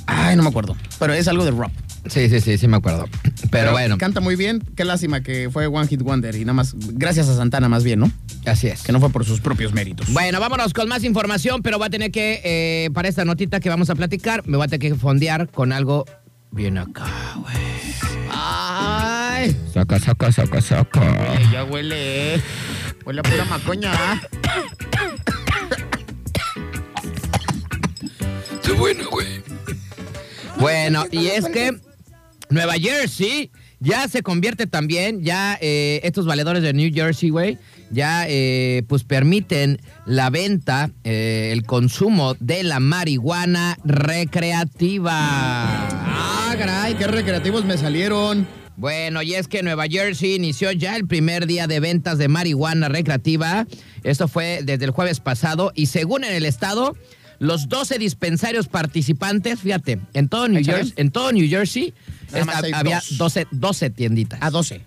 ay, 0.08 0.36
no 0.36 0.44
me 0.44 0.50
acuerdo, 0.50 0.76
pero 1.00 1.14
es 1.14 1.30
algo 1.30 1.46
de 1.46 1.52
Rob. 1.52 1.72
Sí, 2.08 2.30
sí, 2.30 2.42
sí, 2.42 2.58
sí 2.58 2.68
me 2.68 2.78
acuerdo. 2.78 3.08
Pero, 3.50 3.72
bueno, 3.72 3.98
Canta 3.98 4.20
muy 4.20 4.36
bien, 4.36 4.62
qué 4.76 4.84
lástima 4.84 5.22
que 5.22 5.50
fue 5.50 5.68
One 5.68 5.88
Hit 5.88 6.02
Wonder 6.02 6.36
y 6.36 6.42
nada 6.42 6.54
más, 6.54 6.76
gracias 6.94 7.30
a 7.30 7.36
Santana 7.36 7.70
más 7.70 7.84
bien, 7.84 8.00
¿no? 8.00 8.12
así 8.46 8.68
es. 8.68 8.84
Que 8.84 8.92
no 8.92 9.00
fue 9.00 9.10
por 9.10 9.24
sus 9.24 9.40
propios 9.40 9.72
méritos. 9.74 10.12
Bueno, 10.12 10.40
vámonos 10.42 10.74
con 10.74 10.90
más 10.90 11.04
información, 11.06 11.62
pero 11.62 11.78
voy 11.78 11.88
a 11.88 11.90
tener 11.90 12.12
que, 12.12 12.42
eh, 12.44 12.90
para 12.94 13.08
esta 13.08 13.24
notita 13.24 13.60
que 13.62 13.70
vamos 13.70 13.90
a 13.90 13.96
platicar, 13.96 14.46
me 14.48 14.58
voy 14.58 14.66
a 14.66 14.68
tener 14.68 14.92
que 14.92 14.96
fondear 15.00 15.50
con 15.50 15.72
algo 15.72 16.04
bien 16.52 16.78
acá, 16.78 17.06
güey. 17.38 17.56
Ay, 18.30 19.56
Saca, 19.74 19.98
saca, 20.00 20.32
saca, 20.32 20.60
saca. 20.62 21.00
oye, 21.02 21.48
ya 21.54 21.64
huele, 21.64 22.42
huele 23.06 23.20
a 23.20 23.24
pura 23.24 23.46
macoña. 23.46 23.92
Qué 28.64 28.72
bueno, 28.74 29.10
güey. 29.10 29.42
Bueno, 30.60 31.06
y 31.12 31.28
es 31.28 31.46
que 31.46 31.78
Nueva 32.54 32.74
Jersey 32.74 33.50
ya 33.80 34.08
se 34.08 34.22
convierte 34.22 34.68
también, 34.68 35.24
ya 35.24 35.58
eh, 35.60 36.00
estos 36.04 36.28
valedores 36.28 36.62
de 36.62 36.72
New 36.72 36.92
Jersey, 36.94 37.32
güey, 37.32 37.58
ya 37.90 38.26
eh, 38.28 38.84
pues 38.88 39.04
permiten 39.04 39.82
la 40.06 40.30
venta, 40.30 40.92
eh, 41.04 41.50
el 41.52 41.64
consumo 41.64 42.36
de 42.40 42.64
la 42.64 42.80
marihuana 42.80 43.78
recreativa. 43.84 45.12
Ah, 45.16 46.56
caray, 46.58 46.94
qué 46.94 47.08
recreativos 47.08 47.66
me 47.66 47.76
salieron. 47.76 48.48
Bueno, 48.76 49.24
y 49.24 49.34
es 49.34 49.48
que 49.48 49.64
Nueva 49.64 49.86
Jersey 49.88 50.36
inició 50.36 50.72
ya 50.72 50.96
el 50.96 51.08
primer 51.08 51.48
día 51.48 51.66
de 51.66 51.80
ventas 51.80 52.20
de 52.20 52.28
marihuana 52.28 52.88
recreativa. 52.88 53.66
Esto 54.04 54.28
fue 54.28 54.62
desde 54.64 54.86
el 54.86 54.92
jueves 54.92 55.20
pasado 55.20 55.72
y 55.74 55.88
según 55.88 56.24
en 56.24 56.34
el 56.34 56.46
estado, 56.46 56.96
los 57.44 57.68
12 57.68 58.00
dispensarios 58.00 58.68
participantes, 58.70 59.60
fíjate, 59.60 60.00
en 60.14 60.30
todo 60.30 60.48
New. 60.48 60.64
Jersey, 60.64 60.94
en 60.96 61.12
todo 61.12 61.32
New 61.34 61.48
Jersey 61.50 61.94
había 62.74 62.96
dos. 62.96 63.18
12, 63.18 63.48
12 63.52 63.90
tienditas 63.90 64.40
A 64.42 64.50
12. 64.50 64.82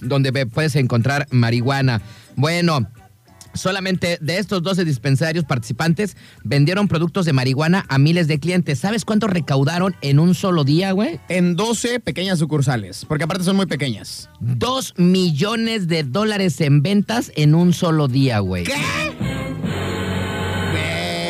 donde 0.00 0.46
puedes 0.46 0.74
encontrar 0.74 1.28
marihuana. 1.30 2.02
Bueno, 2.34 2.88
solamente 3.54 4.18
de 4.20 4.38
estos 4.38 4.62
12 4.62 4.84
dispensarios 4.84 5.44
participantes 5.44 6.16
vendieron 6.42 6.88
productos 6.88 7.26
de 7.26 7.32
marihuana 7.32 7.86
a 7.88 7.98
miles 7.98 8.26
de 8.26 8.40
clientes. 8.40 8.80
¿Sabes 8.80 9.04
cuánto 9.04 9.28
recaudaron 9.28 9.94
en 10.00 10.18
un 10.18 10.34
solo 10.34 10.64
día, 10.64 10.90
güey? 10.90 11.20
En 11.28 11.54
12 11.54 12.00
pequeñas 12.00 12.40
sucursales, 12.40 13.04
porque 13.04 13.22
aparte 13.22 13.44
son 13.44 13.54
muy 13.54 13.66
pequeñas. 13.66 14.28
Dos 14.40 14.94
millones 14.96 15.86
de 15.86 16.02
dólares 16.02 16.60
en 16.60 16.82
ventas 16.82 17.30
en 17.36 17.54
un 17.54 17.72
solo 17.72 18.08
día, 18.08 18.40
güey. 18.40 18.64
Ay, 18.66 19.07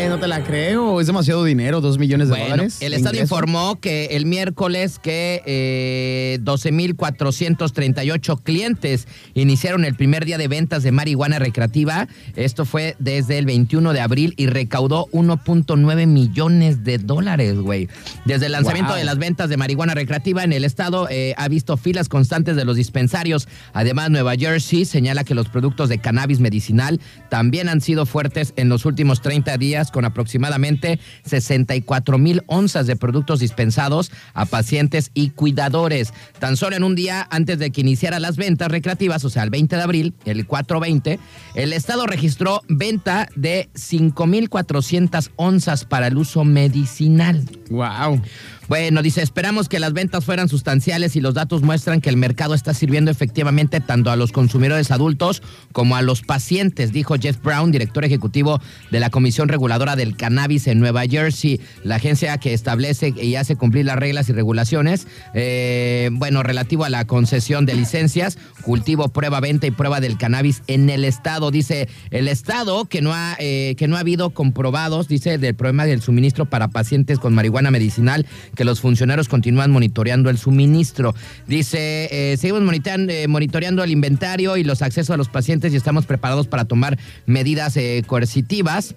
no 0.09 0.19
te 0.19 0.27
la 0.29 0.43
creo. 0.45 1.01
Es 1.01 1.07
demasiado 1.07 1.45
dinero, 1.45 1.81
dos 1.81 1.99
millones 1.99 2.29
de 2.29 2.35
Bueno, 2.35 2.49
dólares. 2.51 2.79
el 2.81 2.95
Estado 2.95 3.15
ingreso. 3.17 3.35
informó 3.35 3.81
que 3.81 4.07
el 4.13 4.27
miércoles 4.27 4.99
que 4.99 5.43
eh, 5.47 6.39
12.438 6.43 8.41
clientes 8.43 9.07
iniciaron 9.35 9.85
el 9.85 9.95
primer 9.95 10.25
día 10.25 10.39
de 10.39 10.49
ventas 10.49 10.83
de 10.83 10.93
marihuana 10.93 11.39
recreativa. 11.39 12.09
Esto 12.37 12.65
fue 12.65 12.97
desde 12.99 13.39
el 13.39 13.47
21 13.47 13.93
de 13.93 14.01
abril 14.01 14.35
y 14.37 14.47
recaudó 14.47 15.07
1.9 15.13 16.07
millones 16.07 16.85
de 16.85 16.99
dólares, 16.99 17.57
güey. 17.59 17.89
Desde 18.25 18.47
el 18.47 18.53
lanzamiento 18.53 18.89
Wow. 18.93 18.99
de 18.99 19.05
las 19.05 19.19
ventas 19.19 19.49
de 19.51 19.57
marihuana 19.57 19.95
recreativa 19.95 20.45
en 20.45 20.53
el 20.53 20.65
estado 20.65 21.09
eh, 21.11 21.35
ha 21.37 21.49
visto 21.49 21.77
filas 21.77 22.09
constantes 22.09 22.57
de 22.57 22.65
los 22.65 22.77
dispensarios. 22.77 23.49
Además, 23.73 24.11
Nueva 24.11 24.35
Jersey 24.37 24.85
señala 24.85 25.25
que 25.25 25.35
los 25.35 25.49
productos 25.49 25.89
de 25.89 25.99
cannabis 25.99 26.41
medicinal 26.41 27.01
también 27.29 27.69
han 27.69 27.81
sido 27.81 28.07
fuertes 28.07 28.53
en 28.57 28.69
los 28.69 28.85
últimos 28.87 29.21
30 29.21 29.59
días 29.59 29.91
con 29.99 30.05
aproximadamente 30.05 31.01
64 31.25 32.19
mil 32.19 32.45
onzas 32.47 32.87
de 32.87 32.95
productos 32.95 33.41
dispensados 33.41 34.13
a 34.33 34.47
pacientes 34.47 35.11
y 35.13 35.31
cuidadores. 35.31 36.15
Tan 36.39 36.57
solo 36.57 36.77
en 36.77 36.85
un 36.85 36.95
día 36.95 37.27
antes 37.33 37.59
de 37.59 37.73
que 37.73 37.81
iniciara 37.81 38.21
las 38.21 38.37
ventas 38.37 38.71
recreativas, 38.71 39.25
o 39.25 39.29
sea, 39.29 39.43
el 39.43 39.51
20 39.51 39.75
de 39.75 39.83
abril, 39.83 40.15
el 40.25 40.47
420, 40.47 41.19
el 41.57 41.73
estado 41.73 42.07
registró 42.07 42.63
venta 42.69 43.29
de 43.35 43.71
5.400 43.75 45.33
onzas 45.35 45.85
para 45.85 46.07
el 46.07 46.17
uso 46.17 46.45
medicinal. 46.45 47.45
Wow. 47.69 48.23
Bueno, 48.69 49.01
dice, 49.01 49.23
esperamos 49.23 49.67
que 49.67 49.79
las 49.79 49.95
ventas 49.95 50.27
fueran 50.27 50.51
sustanciales 50.51 51.17
y 51.17 51.23
los 51.23 51.33
datos 51.33 51.63
muestran 51.63 52.03
que 52.03 52.11
el 52.11 52.19
mercado 52.19 52.53
está 52.53 52.75
sirviendo 52.75 53.11
efectivamente 53.11 53.81
tanto 53.81 54.11
a 54.11 54.17
los 54.17 54.31
consumidores 54.31 54.91
adultos 54.91 55.43
como 55.73 55.97
a 55.97 56.03
los 56.03 56.21
pacientes, 56.21 56.93
dijo 56.93 57.15
Jeff 57.19 57.43
Brown, 57.43 57.73
director 57.73 58.05
ejecutivo 58.05 58.61
de 58.91 59.01
la 59.01 59.09
Comisión 59.09 59.49
Reguladora 59.49 59.97
del 59.97 60.17
Cannabis 60.17 60.67
en 60.67 60.81
Nueva 60.81 61.05
Jersey, 61.07 61.63
la 61.83 61.95
agencia 61.95 62.37
que 62.37 62.53
establece 62.53 63.15
y 63.17 63.37
hace 63.37 63.57
cumplir 63.57 63.87
las 63.87 63.97
reglas 63.97 64.29
y 64.29 64.35
regulaciones, 64.35 65.07
eh, 65.33 66.11
bueno, 66.13 66.43
relativo 66.43 66.85
a 66.85 66.91
la 66.91 67.07
concesión 67.07 67.65
de 67.65 67.75
licencias, 67.75 68.37
cultivo, 68.61 69.09
prueba, 69.09 69.41
venta 69.41 69.67
y 69.67 69.71
prueba 69.71 70.01
del 70.01 70.19
cannabis 70.19 70.63
en 70.67 70.91
el 70.91 71.07
estado. 71.07 71.51
Dice, 71.51 71.89
el 72.11 72.29
estado 72.29 72.85
que 72.85 73.01
no 73.01 73.15
ha, 73.15 73.35
eh, 73.39 73.77
que 73.79 73.89
no 73.89 73.97
ha 73.97 74.01
habido 74.01 74.29
comprobados, 74.29 75.09
dice, 75.09 75.39
del 75.39 75.55
problema 75.55 75.87
del 75.87 76.03
suministro 76.03 76.45
para 76.45 76.69
pacientes 76.69 77.19
con 77.19 77.35
marihuana 77.35 77.71
medicinal, 77.71 78.27
que 78.59 78.65
los 78.65 78.81
funcionarios 78.81 79.29
continúan 79.29 79.71
monitoreando 79.71 80.31
el 80.31 80.37
suministro. 80.37 81.15
Dice, 81.47 82.09
eh, 82.11 82.37
seguimos 82.37 82.63
monitoreando, 82.63 83.13
eh, 83.13 83.29
monitoreando 83.29 83.85
el 83.85 83.93
inventario 83.93 84.57
y 84.57 84.65
los 84.65 84.83
accesos 84.83 85.11
a 85.11 85.17
los 85.17 85.29
pacientes 85.29 85.73
y 85.73 85.77
estamos 85.77 86.07
preparados 86.07 86.49
para 86.49 86.65
tomar 86.65 86.99
medidas 87.25 87.77
eh, 87.77 88.03
coercitivas. 88.05 88.97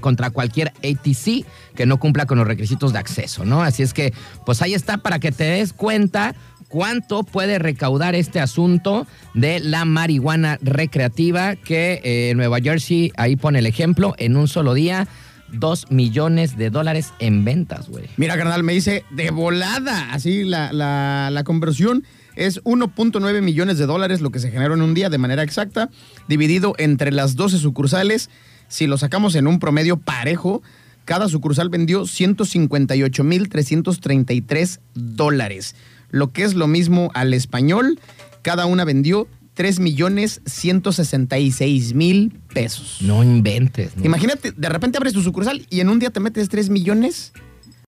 contra 0.00 0.30
cualquier 0.30 0.72
ATC 0.82 1.44
que 1.76 1.84
no 1.84 2.00
cumpla 2.00 2.24
con 2.24 2.38
los 2.38 2.46
requisitos 2.46 2.94
de 2.94 3.00
acceso, 3.00 3.44
¿no? 3.44 3.60
Así 3.60 3.82
es 3.82 3.92
que, 3.92 4.14
pues 4.46 4.62
ahí 4.62 4.72
está 4.72 4.96
para 4.96 5.18
que 5.18 5.30
te 5.30 5.44
des 5.44 5.74
cuenta 5.74 6.34
cuánto 6.68 7.22
puede 7.22 7.58
recaudar 7.58 8.14
este 8.14 8.40
asunto 8.40 9.06
de 9.34 9.60
la 9.60 9.84
marihuana 9.84 10.58
recreativa 10.62 11.54
que 11.54 12.32
Nueva 12.34 12.60
Jersey, 12.60 13.12
ahí 13.18 13.36
pone 13.36 13.58
el 13.58 13.66
ejemplo, 13.66 14.14
en 14.16 14.38
un 14.38 14.48
solo 14.48 14.72
día, 14.72 15.06
dos 15.52 15.90
millones 15.90 16.56
de 16.56 16.70
dólares 16.70 17.12
en 17.18 17.44
ventas, 17.44 17.88
güey. 17.88 18.04
Mira, 18.16 18.36
carnal, 18.36 18.62
me 18.62 18.72
dice 18.72 19.04
de 19.10 19.30
volada. 19.30 20.12
Así 20.12 20.44
la, 20.44 20.72
la, 20.72 21.30
la 21.32 21.44
conversión 21.44 22.04
es 22.36 22.62
1.9 22.64 23.42
millones 23.42 23.78
de 23.78 23.86
dólares 23.86 24.20
lo 24.20 24.30
que 24.30 24.38
se 24.38 24.50
generó 24.50 24.74
en 24.74 24.82
un 24.82 24.94
día 24.94 25.10
de 25.10 25.18
manera 25.18 25.42
exacta, 25.42 25.90
dividido 26.28 26.74
entre 26.78 27.12
las 27.12 27.36
12 27.36 27.58
sucursales. 27.58 28.30
Si 28.68 28.86
lo 28.86 28.98
sacamos 28.98 29.34
en 29.34 29.46
un 29.46 29.58
promedio 29.58 29.96
parejo, 29.96 30.62
cada 31.04 31.28
sucursal 31.28 31.68
vendió 31.68 32.02
158.333 32.02 34.80
dólares. 34.94 35.74
Lo 36.10 36.32
que 36.32 36.44
es 36.44 36.54
lo 36.54 36.68
mismo 36.68 37.10
al 37.14 37.34
español, 37.34 37.98
cada 38.42 38.66
una 38.66 38.84
vendió 38.84 39.26
3 39.58 39.80
millones 39.80 40.40
166 40.46 41.92
mil 41.94 42.32
pesos. 42.54 42.98
No 43.00 43.24
inventes. 43.24 43.96
¿no? 43.96 44.04
Imagínate, 44.04 44.52
de 44.52 44.68
repente 44.68 44.98
abres 44.98 45.12
tu 45.14 45.20
sucursal 45.22 45.66
y 45.68 45.80
en 45.80 45.88
un 45.88 45.98
día 45.98 46.10
te 46.10 46.20
metes 46.20 46.48
3 46.48 46.70
millones. 46.70 47.32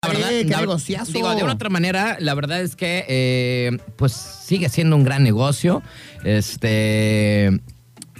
La 0.03 0.09
verdad, 0.11 0.33
Eh, 0.33 0.45
qué 0.47 0.53
la- 0.53 0.61
negociazo. 0.61 1.11
digo, 1.11 1.35
de 1.35 1.43
una 1.43 1.55
otra 1.55 1.69
manera, 1.69 2.17
la 2.21 2.35
verdad 2.35 2.61
es 2.63 2.77
que 2.77 3.05
eh, 3.09 3.79
pues 3.97 4.13
sigue 4.13 4.69
siendo 4.69 4.95
un 4.95 5.03
gran 5.03 5.25
negocio. 5.25 5.83
Este. 6.25 7.51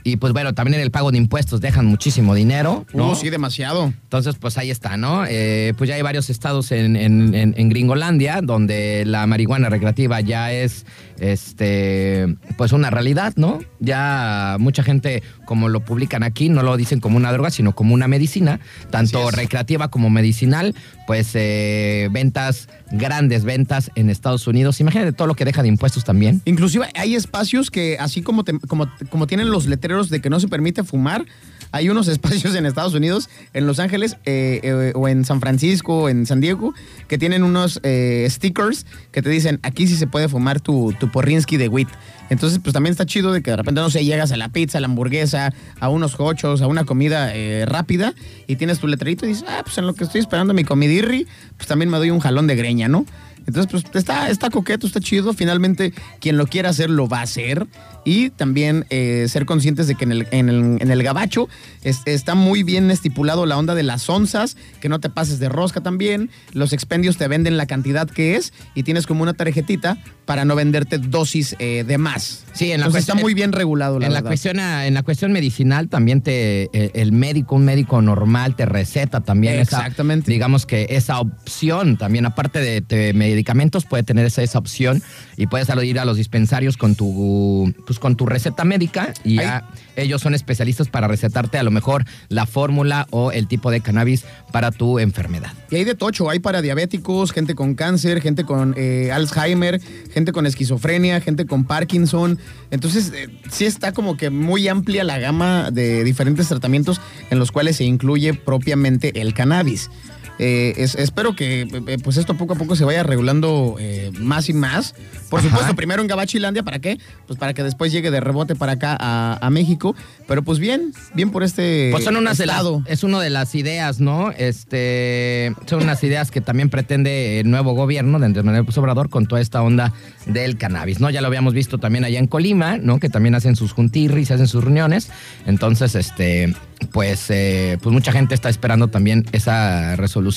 Y 0.05 0.17
pues 0.17 0.33
bueno, 0.33 0.55
también 0.55 0.75
en 0.77 0.81
el 0.81 0.91
pago 0.91 1.11
de 1.11 1.19
impuestos 1.19 1.61
dejan 1.61 1.85
muchísimo 1.87 2.35
dinero. 2.35 2.87
¿no? 2.95 3.11
Uh, 3.13 3.15
sí, 3.15 3.29
demasiado. 3.31 3.93
Entonces, 4.05 4.37
pues 4.41 4.57
ahí 4.57 4.71
está, 4.71 4.97
¿no? 4.97 5.25
Eh, 5.29 5.75
pues 5.77 5.89
ya 5.89 5.97
hay 5.97 6.03
varios 6.03 6.31
estados 6.31 6.73
en, 6.73 6.97
en- 6.97 7.35
en- 7.35 7.55
en 7.59 7.69
Gringolandia 7.69 8.41
donde 8.43 9.05
la 9.05 9.27
marihuana 9.27 9.69
recreativa 9.69 10.21
ya 10.21 10.51
es, 10.53 10.87
este, 11.21 12.37
pues 12.57 12.73
una 12.73 12.91
realidad, 12.91 13.33
¿no? 13.37 13.61
Ya 13.81 14.57
mucha 14.59 14.83
gente, 14.83 15.23
como 15.45 15.69
lo 15.69 15.81
publican 15.81 16.23
aquí, 16.23 16.49
no 16.49 16.63
lo 16.63 16.77
dicen 16.77 17.01
como 17.01 17.17
una 17.17 17.33
droga, 17.33 17.51
sino 17.51 17.75
como 17.75 17.95
una 17.95 18.09
medicina, 18.09 18.61
tanto 18.91 19.31
recreativa 19.31 19.89
como 19.89 20.11
medicinal, 20.11 20.75
pues 21.07 21.31
eh, 21.35 22.09
ventas, 22.11 22.69
grandes 22.91 23.45
ventas 23.45 23.91
en 23.95 24.11
Estados 24.11 24.47
Unidos. 24.47 24.81
Imagínate 24.81 25.13
todo 25.13 25.27
lo 25.29 25.35
que 25.35 25.45
deja 25.45 25.63
de 25.63 25.69
impuestos 25.69 26.05
también. 26.05 26.43
Inclusive 26.45 26.87
hay 26.95 27.15
espacios 27.15 27.71
que, 27.71 27.97
así 27.99 28.23
como, 28.23 28.45
te- 28.45 28.59
como, 28.61 28.91
como 29.11 29.27
tienen 29.27 29.51
los 29.51 29.67
letreros 29.67 30.11
de 30.11 30.21
que 30.21 30.31
no 30.31 30.41
se 30.41 30.49
permite 30.49 30.83
fumar, 30.85 31.25
hay 31.73 31.89
unos 31.89 32.09
espacios 32.09 32.55
en 32.55 32.67
Estados 32.67 32.95
Unidos, 32.95 33.29
en 33.53 33.67
Los 33.67 33.79
Ángeles 33.79 34.17
eh, 34.25 34.61
eh, 34.63 34.93
o 34.95 35.09
en 35.09 35.25
San 35.25 35.41
Francisco, 35.41 36.03
o 36.03 36.09
en 36.09 36.27
San 36.27 36.41
Diego, 36.41 36.75
que 37.09 37.19
tienen 37.19 37.43
unos 37.43 37.81
eh, 37.83 38.27
stickers 38.31 38.87
que 39.13 39.23
te 39.23 39.31
dicen, 39.31 39.61
aquí 39.63 39.87
sí 39.87 39.97
se 39.97 40.07
puede 40.07 40.29
fumar 40.29 40.61
tu, 40.61 40.95
tu 40.99 41.11
porrinsky 41.11 41.57
de 41.57 41.69
wheat. 41.69 41.89
Entonces, 42.31 42.59
pues 42.63 42.73
también 42.73 42.91
está 42.91 43.07
chido 43.07 43.33
de 43.33 43.43
que 43.43 43.51
de 43.51 43.57
repente, 43.57 43.81
no 43.81 43.91
sé, 43.91 44.05
llegas 44.05 44.33
a 44.33 44.37
la 44.37 44.51
pizza, 44.51 44.79
a 44.79 44.81
la 44.81 44.87
hamburguesa, 44.87 45.53
a 45.81 45.89
unos 45.89 46.19
hochos, 46.19 46.61
a 46.61 46.67
una 46.67 46.85
comida 46.85 47.35
eh, 47.35 47.65
rápida 47.67 48.15
y 48.47 48.57
tienes 48.57 48.79
tu 48.79 48.87
letrerito 48.87 49.25
y 49.25 49.31
dices, 49.31 49.45
ah, 49.49 49.63
pues 49.65 49.79
en 49.79 49.87
lo 49.87 49.95
que 49.95 50.05
estoy 50.05 50.21
esperando 50.21 50.55
mi 50.55 50.65
comidirri, 50.65 51.27
pues 51.57 51.67
también 51.67 51.91
me 51.91 51.97
doy 51.97 52.11
un 52.11 52.21
jalón 52.21 52.47
de 52.47 52.57
greña, 52.57 52.89
¿no? 52.89 53.07
Entonces, 53.47 53.71
pues 53.71 53.85
está, 53.95 54.29
está 54.29 54.51
coqueto, 54.51 54.87
está 54.87 55.01
chido. 55.01 55.33
Finalmente, 55.33 55.95
quien 56.21 56.37
lo 56.37 56.47
quiera 56.47 56.69
hacer, 56.69 56.91
lo 56.91 57.09
va 57.09 57.21
a 57.21 57.23
hacer. 57.23 57.67
Y 58.05 58.31
también 58.31 58.87
eh, 58.91 59.27
ser 59.29 59.45
conscientes 59.45 59.87
de 59.87 59.95
que 59.95 60.05
en 60.05 60.13
el, 60.13 60.27
en 60.31 60.49
el, 60.49 60.79
en 60.81 60.91
el 60.91 61.03
gabacho 61.03 61.49
es- 61.83 62.01
está 62.07 62.35
muy 62.35 62.63
bien 62.63 62.91
estipulado 62.91 63.45
la 63.45 63.59
onda 63.59 63.75
de 63.75 63.83
las 63.83 64.09
onzas, 64.09 64.57
que 64.81 64.89
no 64.89 64.99
te 65.01 65.11
pases 65.11 65.39
de 65.39 65.49
rosca 65.49 65.81
también. 65.83 66.31
Los 66.53 66.73
expendios 66.73 67.17
te 67.19 67.29
venden 67.29 67.57
la 67.57 67.67
cantidad 67.67 68.09
que 68.09 68.37
es 68.37 68.53
y 68.75 68.83
tienes 68.85 69.07
como 69.07 69.23
una 69.23 69.35
tarjetita 69.35 69.99
para 70.25 70.45
no 70.45 70.55
venderte 70.55 70.99
dosis 70.99 71.57
eh, 71.59 71.85
de 71.87 71.99
más. 71.99 72.45
Sí, 72.53 72.67
en 72.73 72.81
la 72.81 72.87
Entonces, 72.87 72.93
cuestión- 73.07 73.17
está 73.19 73.23
muy 73.25 73.35
bien 73.35 73.53
regulado, 73.53 73.99
la 73.99 74.07
en 74.07 74.13
la 74.15 74.23
cuestión 74.23 74.61
ah, 74.61 74.87
en 74.87 74.95
la 74.95 75.03
cuestión 75.03 75.33
medicinal 75.33 75.89
también 75.89 76.23
te 76.23 76.65
eh, 76.73 76.91
el 76.95 77.13
médico 77.13 77.55
un 77.55 77.65
médico 77.65 78.01
normal 78.03 78.55
te 78.57 78.67
receta 78.67 79.21
también 79.21 79.55
esa- 79.55 79.79
Exactamente. 79.79 80.31
digamos 80.31 80.67
que 80.67 80.87
esa 80.91 81.21
opción 81.21 81.97
también 81.97 82.27
aparte 82.27 82.59
de, 82.61 82.81
de 82.83 83.13
medicamentos 83.15 83.85
puede 83.87 84.03
tener 84.03 84.27
esa, 84.27 84.43
esa 84.43 84.59
opción 84.59 85.03
y 85.37 85.47
puedes 85.47 85.69
ir 85.85 85.99
a 85.99 86.05
los 86.05 86.17
dispensarios 86.17 86.77
con 86.77 86.95
tu 86.95 87.73
pues 87.87 87.98
con 87.99 88.17
tu 88.17 88.27
receta 88.27 88.65
médica 88.65 89.13
y 89.25 89.37
ya 89.37 89.69
ellos 89.97 90.23
son 90.23 90.35
especialistas 90.35 90.89
para 90.89 91.09
recetarte 91.09 91.59
a 91.59 91.63
lo 91.63 91.71
mejor 91.71 92.05
la 92.29 92.47
fórmula 92.47 93.07
o 93.11 93.33
el 93.33 93.49
tipo 93.49 93.71
de 93.71 93.81
cannabis 93.81 94.25
para 94.53 94.71
tu 94.71 94.99
enfermedad. 94.99 95.53
Y 95.71 95.77
hay 95.77 95.85
de 95.85 95.95
tocho, 95.95 96.31
hay 96.31 96.39
para 96.39 96.63
diabéticos, 96.63 97.33
gente 97.33 97.55
con 97.55 97.75
cáncer, 97.75 98.21
gente 98.21 98.45
con 98.45 98.75
eh, 98.77 99.11
Alzheimer, 99.13 99.81
gente 100.13 100.33
con 100.33 100.47
esquizofrenia, 100.47 101.21
gente 101.21 101.47
con 101.47 101.65
Parkinson. 101.65 102.39
Entonces, 102.71 103.13
eh, 103.15 103.29
sí 103.51 103.65
está 103.65 103.93
como 103.93 104.17
que 104.17 104.31
muy 104.31 104.69
amplia 104.69 105.05
la 105.05 105.19
gama 105.19 105.71
de 105.71 106.05
diferentes 106.05 106.49
tratamientos 106.49 107.01
en 107.31 107.39
los 107.39 107.53
cuales 107.53 107.77
se 107.77 107.85
incluye 107.85 108.35
propiamente 108.35 109.21
el 109.21 109.35
cannabis. 109.35 109.91
Eh, 110.39 110.75
es- 110.77 110.95
espero 110.95 111.35
que 111.35 111.63
eh, 111.63 111.99
pues 112.03 112.17
esto 112.17 112.35
poco 112.35 112.55
a 112.55 112.57
poco 112.57 112.77
se 112.77 112.85
vaya 112.85 113.03
regulando 113.03 113.77
eh, 113.79 114.11
más 114.21 114.49
y 114.49 114.53
más. 114.53 114.95
Por 115.29 115.41
Ajá. 115.41 115.49
supuesto, 115.49 115.75
primero 115.77 116.01
en 116.01 116.09
Gabachilandia, 116.09 116.63
¿para 116.63 116.79
qué? 116.79 116.99
Pues 117.27 117.39
para 117.39 117.55
que 117.55 117.63
después 117.63 117.93
llegue 117.93 118.11
de 118.11 118.21
rebote 118.21 118.55
para 118.55 118.73
acá 118.73 118.97
a, 118.99 119.39
a 119.45 119.51
México. 119.51 119.95
Pero 120.27 120.43
pues 120.43 120.59
bien, 120.59 120.93
bien 121.15 121.31
por 121.31 121.43
este 121.43 121.89
Pues 121.93 122.05
son 122.05 122.17
unas 122.17 122.39
estado. 122.39 122.83
es 122.87 123.03
una 123.03 123.21
de 123.21 123.31
las 123.31 123.55
ideas, 123.55 123.99
¿no? 124.01 124.31
Este, 124.31 125.53
son 125.67 125.83
unas 125.83 126.03
ideas 126.05 126.31
que 126.31 126.41
también 126.41 126.71
pretende 126.71 127.41
el 127.41 127.51
nuevo 127.51 127.73
gobierno 127.73 128.19
de 128.19 128.27
Andrés 128.27 128.45
Manuel 128.45 128.65
Obrador 128.77 129.09
con 129.11 129.27
toda 129.27 129.41
esta 129.41 129.61
onda 129.63 129.93
del 130.27 130.57
cannabis, 130.57 131.01
¿no? 131.01 131.11
Ya 131.11 131.21
lo 131.21 131.27
habíamos 131.27 131.53
visto 131.55 131.79
también 131.79 132.05
allá 132.05 132.19
en 132.21 132.27
Colima, 132.29 132.77
¿no? 132.79 133.01
Que 133.01 133.09
también 133.09 133.35
hacen 133.35 133.57
sus 133.57 133.73
juntirris, 133.73 134.31
hacen 134.31 134.47
sus 134.47 134.63
reuniones. 134.63 135.11
Entonces, 135.47 135.95
este, 135.97 136.55
pues, 136.93 137.27
eh, 137.31 137.77
pues 137.83 137.93
mucha 137.93 138.13
gente 138.13 138.35
está 138.35 138.49
esperando 138.49 138.89
también 138.89 139.27
esa 139.33 139.97
resolución 139.97 140.28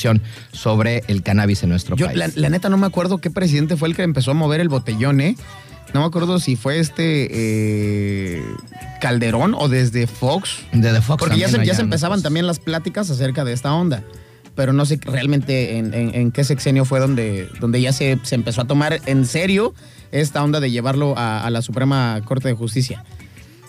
sobre 0.51 1.03
el 1.07 1.21
cannabis 1.23 1.63
en 1.63 1.69
nuestro 1.69 1.95
Yo, 1.95 2.07
país. 2.07 2.17
la, 2.17 2.29
la 2.35 2.49
neta, 2.49 2.69
no 2.69 2.77
me 2.77 2.87
acuerdo 2.87 3.17
qué 3.19 3.29
presidente 3.29 3.77
fue 3.77 3.89
el 3.89 3.95
que 3.95 4.03
empezó 4.03 4.31
a 4.31 4.33
mover 4.33 4.59
el 4.61 4.69
botellón, 4.69 5.21
¿eh? 5.21 5.35
No 5.93 5.99
me 6.01 6.05
acuerdo 6.05 6.39
si 6.39 6.55
fue 6.55 6.79
este 6.79 7.27
eh, 8.37 8.41
Calderón 9.01 9.53
o 9.57 9.67
desde 9.67 10.07
Fox. 10.07 10.59
de 10.71 10.91
The 10.93 11.01
Fox 11.01 11.19
Porque 11.19 11.37
ya 11.37 11.49
se, 11.49 11.65
ya 11.65 11.73
se 11.75 11.81
empezaban 11.81 12.19
¿no? 12.19 12.23
también 12.23 12.47
las 12.47 12.59
pláticas 12.59 13.09
acerca 13.09 13.43
de 13.43 13.53
esta 13.53 13.73
onda. 13.73 14.03
Pero 14.55 14.73
no 14.73 14.85
sé 14.85 14.99
realmente 15.03 15.77
en, 15.77 15.93
en- 15.93 16.13
en 16.13 16.31
qué 16.31 16.43
sexenio 16.43 16.85
fue 16.85 16.99
donde, 16.99 17.49
donde 17.59 17.81
ya 17.81 17.93
se, 17.93 18.17
se 18.23 18.35
empezó 18.35 18.61
a 18.61 18.65
tomar 18.65 18.99
en 19.05 19.25
serio 19.25 19.73
esta 20.11 20.43
onda 20.43 20.59
de 20.59 20.71
llevarlo 20.71 21.17
a, 21.17 21.45
a 21.45 21.49
la 21.49 21.61
Suprema 21.61 22.21
Corte 22.25 22.49
de 22.49 22.53
Justicia. 22.53 23.03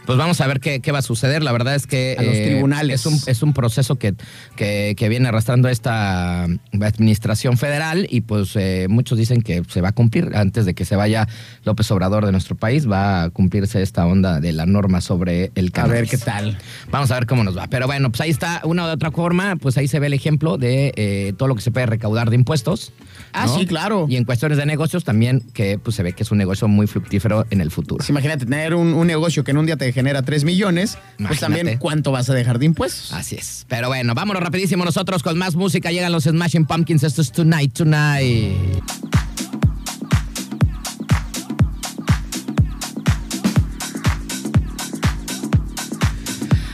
Pues 0.07 0.19
vamos 0.19 0.41
a 0.41 0.47
ver 0.47 0.59
qué, 0.61 0.81
qué 0.81 0.91
va 0.93 0.99
a 0.99 1.03
suceder. 1.03 1.43
La 1.43 1.53
verdad 1.53 1.75
es 1.75 1.87
que 1.87 2.17
A 2.19 2.23
los 2.23 2.35
tribunales. 2.35 3.01
Es 3.01 3.07
un, 3.07 3.19
es 3.27 3.43
un 3.43 3.53
proceso 3.53 3.97
que, 3.97 4.15
que, 4.57 4.95
que 4.97 5.09
viene 5.09 5.29
arrastrando 5.29 5.69
esta 5.69 6.45
administración 6.45 7.57
federal 7.57 8.07
y 8.11 8.23
pues 8.23 8.57
eh, 8.57 8.87
muchos 8.89 9.19
dicen 9.19 9.43
que 9.43 9.63
se 9.69 9.81
va 9.81 9.91
a 9.91 9.93
cumplir 9.93 10.31
antes 10.35 10.67
de 10.67 10.75
que 10.75 10.85
se 10.85 10.97
vaya 10.97 11.29
López 11.65 11.91
Obrador 11.91 12.27
de 12.27 12.33
nuestro 12.33 12.57
país. 12.57 12.91
Va 12.91 13.25
a 13.25 13.31
cumplirse 13.31 13.83
esta 13.83 14.07
onda 14.07 14.41
de 14.41 14.53
la 14.53 14.67
norma 14.67 15.01
sobre 15.01 15.53
el 15.55 15.69
A 15.69 15.71
cannabis. 15.71 16.01
ver 16.01 16.09
qué 16.09 16.19
tal. 16.19 16.59
Vamos 16.91 17.11
a 17.11 17.15
ver 17.15 17.27
cómo 17.27 17.45
nos 17.45 17.57
va. 17.57 17.69
Pero 17.69 17.87
bueno, 17.87 18.11
pues 18.11 18.21
ahí 18.23 18.31
está 18.31 18.61
una 18.65 18.87
de 18.87 18.93
otra 18.95 19.11
forma, 19.13 19.57
pues 19.57 19.77
ahí 19.79 19.89
se 19.89 20.01
ve 20.01 20.09
el 20.09 20.15
ejemplo 20.15 20.59
de 20.59 20.93
eh, 20.97 21.33
todo 21.37 21.49
lo 21.49 21.55
que 21.55 21.63
se 21.63 21.71
puede 21.71 21.87
recaudar 21.87 22.31
de 22.31 22.37
impuestos. 22.37 22.93
Ah, 23.33 23.47
¿no? 23.47 23.59
sí, 23.59 23.67
claro. 23.67 24.07
Y 24.09 24.17
en 24.17 24.25
cuestiones 24.25 24.59
de 24.59 24.67
negocios 24.67 25.05
también, 25.05 25.41
que 25.55 25.79
pues 25.79 25.97
se 25.97 26.03
ve 26.03 26.13
que 26.13 26.23
es 26.23 26.31
un 26.31 26.39
negocio 26.39 26.69
muy 26.69 26.87
fructífero 26.87 27.47
en 27.51 27.61
el 27.61 27.71
futuro. 27.71 27.99
Pues 27.99 28.11
imagínate 28.11 28.45
tener 28.47 28.75
un, 28.75 28.93
un 28.95 29.07
negocio 29.07 29.45
que 29.45 29.53
en 29.53 29.59
un 29.59 29.67
día 29.67 29.77
te 29.77 29.92
genera 29.93 30.23
3 30.23 30.45
millones, 30.45 30.99
pues 31.27 31.41
también 31.41 31.79
cuánto 31.79 32.13
vas 32.13 32.29
a 32.31 32.35
dejar 32.35 32.59
de 32.59 32.67
impuestos. 32.67 33.13
Así 33.13 33.37
es. 33.37 33.67
Pero 33.69 33.89
bueno, 33.89 34.15
vámonos 34.15 34.43
rapidísimo 34.43 34.85
nosotros 34.85 35.23
con 35.23 35.39
más 35.39 35.55
música. 35.55 35.91
Llegan 35.91 36.13
los 36.13 36.25
Smashing 36.25 36.67
Pumpkins. 36.67 37.03
Esto 37.03 37.23
es 37.23 37.33
Tonight, 37.33 37.73
Tonight. 37.73 38.83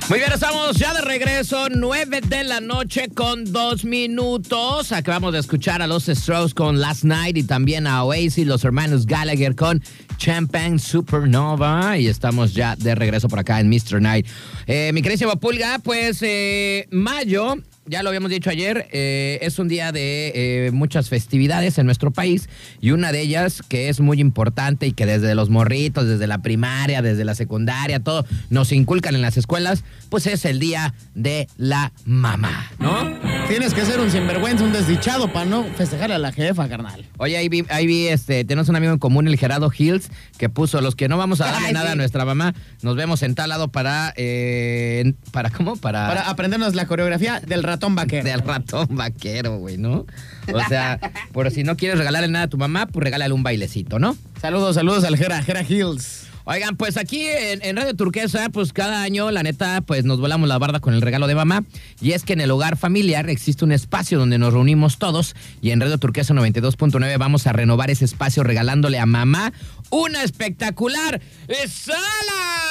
Muy 0.08 0.20
bien, 0.20 0.32
estamos 0.32 0.78
ya 0.78 0.94
de 0.94 1.02
regreso, 1.02 1.68
9 1.68 2.22
de 2.22 2.42
la 2.42 2.60
noche 2.62 3.08
con 3.14 3.52
dos 3.52 3.84
minutos. 3.84 4.90
Acabamos 4.90 5.34
de 5.34 5.40
escuchar 5.40 5.82
a 5.82 5.86
los 5.86 6.06
Strokes 6.06 6.54
con 6.54 6.80
Last 6.80 7.04
Night 7.04 7.36
y 7.36 7.42
también 7.42 7.86
a 7.86 8.02
Oasis, 8.04 8.46
los 8.46 8.64
hermanos 8.64 9.04
Gallagher 9.04 9.54
con 9.54 9.82
Champagne 10.16 10.78
Supernova. 10.78 11.98
Y 11.98 12.06
estamos 12.06 12.54
ya 12.54 12.74
de 12.74 12.94
regreso 12.94 13.28
por 13.28 13.38
acá 13.38 13.60
en 13.60 13.68
Mr. 13.68 14.00
Night. 14.00 14.26
Eh, 14.66 14.92
mi 14.94 15.02
querísimo 15.02 15.36
Pulga, 15.36 15.78
pues 15.78 16.22
eh, 16.22 16.88
mayo, 16.90 17.56
ya 17.88 18.02
lo 18.02 18.10
habíamos 18.10 18.30
dicho 18.30 18.50
ayer, 18.50 18.88
eh, 18.92 19.38
es 19.42 19.58
un 19.58 19.68
día 19.68 19.92
de 19.92 20.32
eh, 20.34 20.70
muchas 20.72 21.08
festividades 21.08 21.78
en 21.78 21.86
nuestro 21.86 22.10
país 22.10 22.48
y 22.80 22.90
una 22.90 23.12
de 23.12 23.20
ellas 23.20 23.62
que 23.66 23.88
es 23.88 24.00
muy 24.00 24.20
importante 24.20 24.86
y 24.86 24.92
que 24.92 25.06
desde 25.06 25.34
los 25.34 25.50
morritos, 25.50 26.06
desde 26.06 26.26
la 26.26 26.38
primaria, 26.38 27.02
desde 27.02 27.24
la 27.24 27.34
secundaria, 27.34 28.00
todo 28.00 28.26
nos 28.50 28.72
inculcan 28.72 29.14
en 29.14 29.22
las 29.22 29.36
escuelas, 29.36 29.84
pues 30.10 30.26
es 30.26 30.44
el 30.44 30.58
día 30.58 30.94
de 31.14 31.48
la 31.56 31.92
mamá, 32.04 32.70
¿no? 32.78 33.18
Tienes 33.48 33.72
que 33.72 33.84
ser 33.84 34.00
un 34.00 34.10
sinvergüenza, 34.10 34.64
un 34.64 34.72
desdichado 34.72 35.32
para 35.32 35.46
no 35.46 35.64
festejarle 35.64 36.14
a 36.14 36.18
la 36.18 36.32
jefa, 36.32 36.68
carnal. 36.68 37.06
Oye, 37.16 37.36
ahí 37.36 37.48
vi, 37.48 37.64
ahí 37.70 37.86
vi, 37.86 38.08
este, 38.08 38.44
tenemos 38.44 38.68
un 38.68 38.76
amigo 38.76 38.92
en 38.92 38.98
común, 38.98 39.26
el 39.26 39.38
Gerardo 39.38 39.72
Hills, 39.76 40.10
que 40.36 40.48
puso 40.48 40.80
los 40.80 40.94
que 40.94 41.08
no 41.08 41.16
vamos 41.16 41.40
a 41.40 41.46
darle 41.46 41.68
Ay, 41.68 41.72
nada 41.72 41.86
sí. 41.86 41.92
a 41.92 41.96
nuestra 41.96 42.24
mamá, 42.24 42.54
nos 42.82 42.96
vemos 42.96 43.22
en 43.22 43.34
tal 43.34 43.48
lado 43.48 43.68
para, 43.68 44.12
eh, 44.16 45.14
para 45.32 45.50
¿cómo? 45.50 45.76
Para, 45.76 46.06
Para 46.08 46.28
aprendernos 46.28 46.74
la 46.74 46.86
coreografía 46.86 47.40
del 47.40 47.62
ratón 47.78 47.94
vaquero. 47.94 48.24
del 48.24 48.40
ratón 48.40 48.88
vaquero, 48.90 49.58
güey, 49.58 49.78
¿no? 49.78 50.06
O 50.52 50.60
sea, 50.68 50.98
por 51.32 51.50
si 51.50 51.62
no 51.62 51.76
quieres 51.76 51.98
regalarle 51.98 52.28
nada 52.28 52.46
a 52.46 52.48
tu 52.48 52.58
mamá, 52.58 52.86
pues 52.86 53.04
regálale 53.04 53.32
un 53.32 53.42
bailecito, 53.42 53.98
¿no? 53.98 54.16
Saludos, 54.40 54.74
saludos 54.74 55.04
al 55.04 55.16
Jera, 55.16 55.42
Jera 55.42 55.62
Hills. 55.62 56.24
Oigan, 56.50 56.76
pues 56.76 56.96
aquí 56.96 57.26
en, 57.26 57.62
en 57.62 57.76
Radio 57.76 57.94
Turquesa, 57.94 58.48
pues 58.48 58.72
cada 58.72 59.02
año, 59.02 59.30
la 59.30 59.42
neta, 59.42 59.82
pues 59.82 60.06
nos 60.06 60.18
volamos 60.18 60.48
la 60.48 60.56
barda 60.56 60.80
con 60.80 60.94
el 60.94 61.02
regalo 61.02 61.26
de 61.26 61.34
mamá. 61.34 61.62
Y 62.00 62.12
es 62.12 62.22
que 62.22 62.32
en 62.32 62.40
el 62.40 62.50
hogar 62.50 62.78
familiar 62.78 63.28
existe 63.28 63.66
un 63.66 63.72
espacio 63.72 64.18
donde 64.18 64.38
nos 64.38 64.54
reunimos 64.54 64.96
todos. 64.96 65.36
Y 65.60 65.72
en 65.72 65.80
Radio 65.82 65.98
Turquesa 65.98 66.32
92.9 66.32 67.18
vamos 67.18 67.46
a 67.46 67.52
renovar 67.52 67.90
ese 67.90 68.06
espacio 68.06 68.44
regalándole 68.44 68.98
a 68.98 69.04
mamá 69.04 69.52
una 69.90 70.22
espectacular 70.22 71.20
sala. 71.68 72.67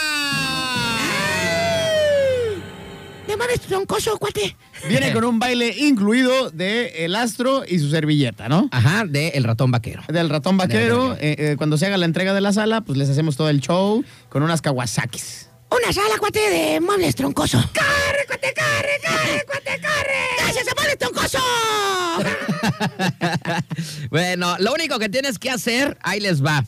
¡De 3.38 3.44
mames, 3.44 3.62
troncoso, 3.62 4.17
cuate! 4.17 4.56
Viene 4.89 5.13
con 5.13 5.24
un 5.24 5.38
baile 5.38 5.70
incluido 5.77 6.50
de 6.50 7.06
El 7.06 7.15
Astro 7.15 7.63
y 7.67 7.77
su 7.77 7.88
servilleta, 7.91 8.50
¿no? 8.50 8.67
Ajá, 8.72 9.06
de 9.08 9.27
El 9.29 9.44
Ratón 9.44 9.70
Vaquero. 9.70 10.01
Del 10.08 10.27
ratón 10.32 10.58
vaquero. 10.58 11.13
Eh, 11.20 11.36
eh, 11.38 11.56
cuando 11.56 11.77
se 11.77 11.86
haga 11.86 11.98
la 11.98 12.06
entrega 12.06 12.34
de 12.34 12.41
la 12.41 12.51
sala, 12.51 12.81
pues 12.81 12.98
les 12.98 13.07
hacemos 13.09 13.38
todo 13.38 13.50
el 13.50 13.62
show 13.62 14.03
con 14.29 14.42
unas 14.42 14.64
Kawasakis. 14.64 15.50
Una 15.70 15.94
sala, 15.94 16.18
cuate, 16.20 16.40
de 16.50 16.79
muebles 16.81 17.14
troncoso. 17.16 17.59
¡Corre, 17.59 18.25
cuate, 18.25 18.53
corre, 18.55 19.00
corre, 19.05 19.46
cuate, 19.46 19.81
corre! 19.81 20.27
¡Gracias 20.40 20.68
a 20.68 20.75
muebles 20.75 20.98
troncoso! 20.98 21.40
bueno, 24.09 24.55
lo 24.59 24.74
único 24.74 24.98
que 24.98 25.09
tienes 25.09 25.38
que 25.38 25.51
hacer, 25.51 25.96
ahí 26.01 26.20
les 26.20 26.44
va. 26.44 26.66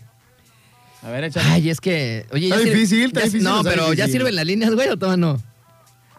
A 1.02 1.10
ver, 1.10 1.24
échale. 1.24 1.48
Ay, 1.50 1.70
es 1.70 1.82
que. 1.82 2.28
Oye, 2.32 2.46
Está 2.48 2.58
ya 2.58 2.63
sirve- 2.63 2.74
difícil, 2.74 3.06
está 3.06 3.20
ya- 3.22 3.26
difícil, 3.26 3.44
No, 3.44 3.63
pero 3.63 3.94
ya 3.94 4.08
sirven 4.08 4.36
las 4.36 4.46
líneas, 4.46 4.72
güey, 4.76 4.89
o 4.89 4.98
todavía 4.98 5.17
no. 5.26 5.49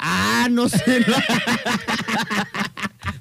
Ah, 0.03 0.49
no 0.51 0.69
sé. 0.69 1.05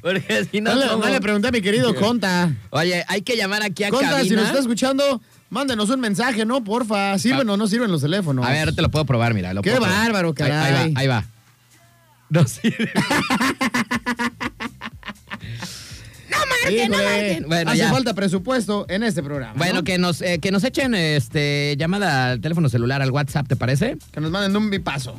Porque 0.01 0.47
si 0.49 0.61
no. 0.61 0.73
no 0.73 0.79
le, 0.79 0.87
¿cómo? 0.87 1.03
no 1.05 1.09
le 1.11 1.19
pregunté 1.19 1.49
a 1.49 1.51
mi 1.51 1.61
querido 1.61 1.93
Conta. 1.93 2.51
Oye, 2.69 3.03
hay 3.07 3.21
que 3.21 3.35
llamar 3.35 3.63
aquí 3.63 3.83
a 3.83 3.89
Conta, 3.89 4.21
si 4.23 4.29
nos 4.31 4.45
está 4.47 4.59
escuchando, 4.59 5.21
mándenos 5.49 5.89
un 5.89 5.99
mensaje, 5.99 6.45
¿no? 6.45 6.63
Porfa. 6.63 7.17
¿Sirven 7.19 7.49
o 7.49 7.57
no 7.57 7.67
sirven 7.67 7.91
los 7.91 8.01
teléfonos? 8.01 8.45
A 8.45 8.49
ver, 8.51 8.59
ahorita 8.61 8.81
lo 8.81 8.89
puedo 8.91 9.05
probar, 9.05 9.33
mira. 9.33 9.53
lo 9.53 9.61
Qué 9.61 9.71
puedo 9.71 9.83
probar. 9.83 10.03
bárbaro, 10.05 10.33
Ahí- 10.37 10.43
Ahí, 10.45 10.49
caray. 10.49 10.93
va, 10.93 10.99
ahí 11.01 11.07
va. 11.07 11.25
No 12.29 12.47
sirve. 12.47 12.91
Híjole, 16.69 17.43
Bueno, 17.47 17.71
hace 17.71 17.79
ya. 17.79 17.91
falta 17.91 18.13
presupuesto 18.13 18.85
en 18.89 19.03
este 19.03 19.23
programa. 19.23 19.53
Bueno, 19.57 19.75
¿no? 19.75 19.83
que 19.83 19.97
nos, 19.97 20.21
eh, 20.21 20.39
que 20.39 20.51
nos 20.51 20.63
echen 20.63 20.93
este, 20.93 21.75
llamada 21.77 22.31
al 22.31 22.41
teléfono 22.41 22.69
celular, 22.69 23.01
al 23.01 23.11
WhatsApp, 23.11 23.47
¿te 23.47 23.55
parece? 23.55 23.97
que 24.11 24.21
nos 24.21 24.31
manden 24.31 24.55
un 24.55 24.69
bipazo. 24.69 25.17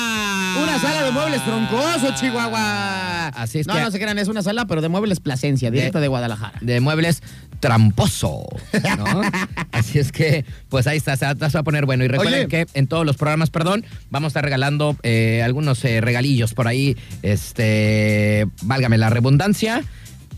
Una 0.62 0.78
sala 0.78 1.02
de 1.04 1.10
muebles 1.10 1.44
troncoso, 1.44 2.14
Chihuahua. 2.14 3.28
Así 3.28 3.58
es 3.60 3.66
no, 3.66 3.74
que- 3.74 3.80
no 3.80 3.90
se 3.90 3.98
crean, 3.98 4.18
es 4.18 4.28
una 4.28 4.42
sala, 4.42 4.66
pero 4.66 4.80
de 4.80 4.88
muebles 4.88 5.20
Plasencia, 5.20 5.70
directa 5.70 6.00
de, 6.00 6.08
Guadalajara. 6.08 6.58
de 6.60 6.80
muebles 6.80 7.22
tramposo, 7.60 8.46
¿no? 8.98 9.22
Así 9.72 9.98
es 9.98 10.12
que, 10.12 10.44
pues 10.68 10.86
ahí 10.86 10.98
está, 10.98 11.16
se 11.16 11.24
va, 11.26 11.34
se 11.50 11.54
va 11.56 11.60
a 11.60 11.64
poner 11.64 11.86
bueno. 11.86 12.04
Y 12.04 12.08
recuerden 12.08 12.40
Oye. 12.40 12.48
que 12.48 12.66
en 12.74 12.86
todos 12.86 13.06
los 13.06 13.16
programas, 13.16 13.50
perdón, 13.50 13.84
vamos 14.10 14.28
a 14.28 14.30
estar 14.30 14.44
regalando 14.44 14.96
eh, 15.02 15.42
algunos 15.42 15.84
eh, 15.84 16.00
regalillos 16.00 16.52
por 16.54 16.68
ahí, 16.68 16.96
este, 17.22 18.46
válgame 18.62 18.98
la 18.98 19.08
redundancia, 19.10 19.82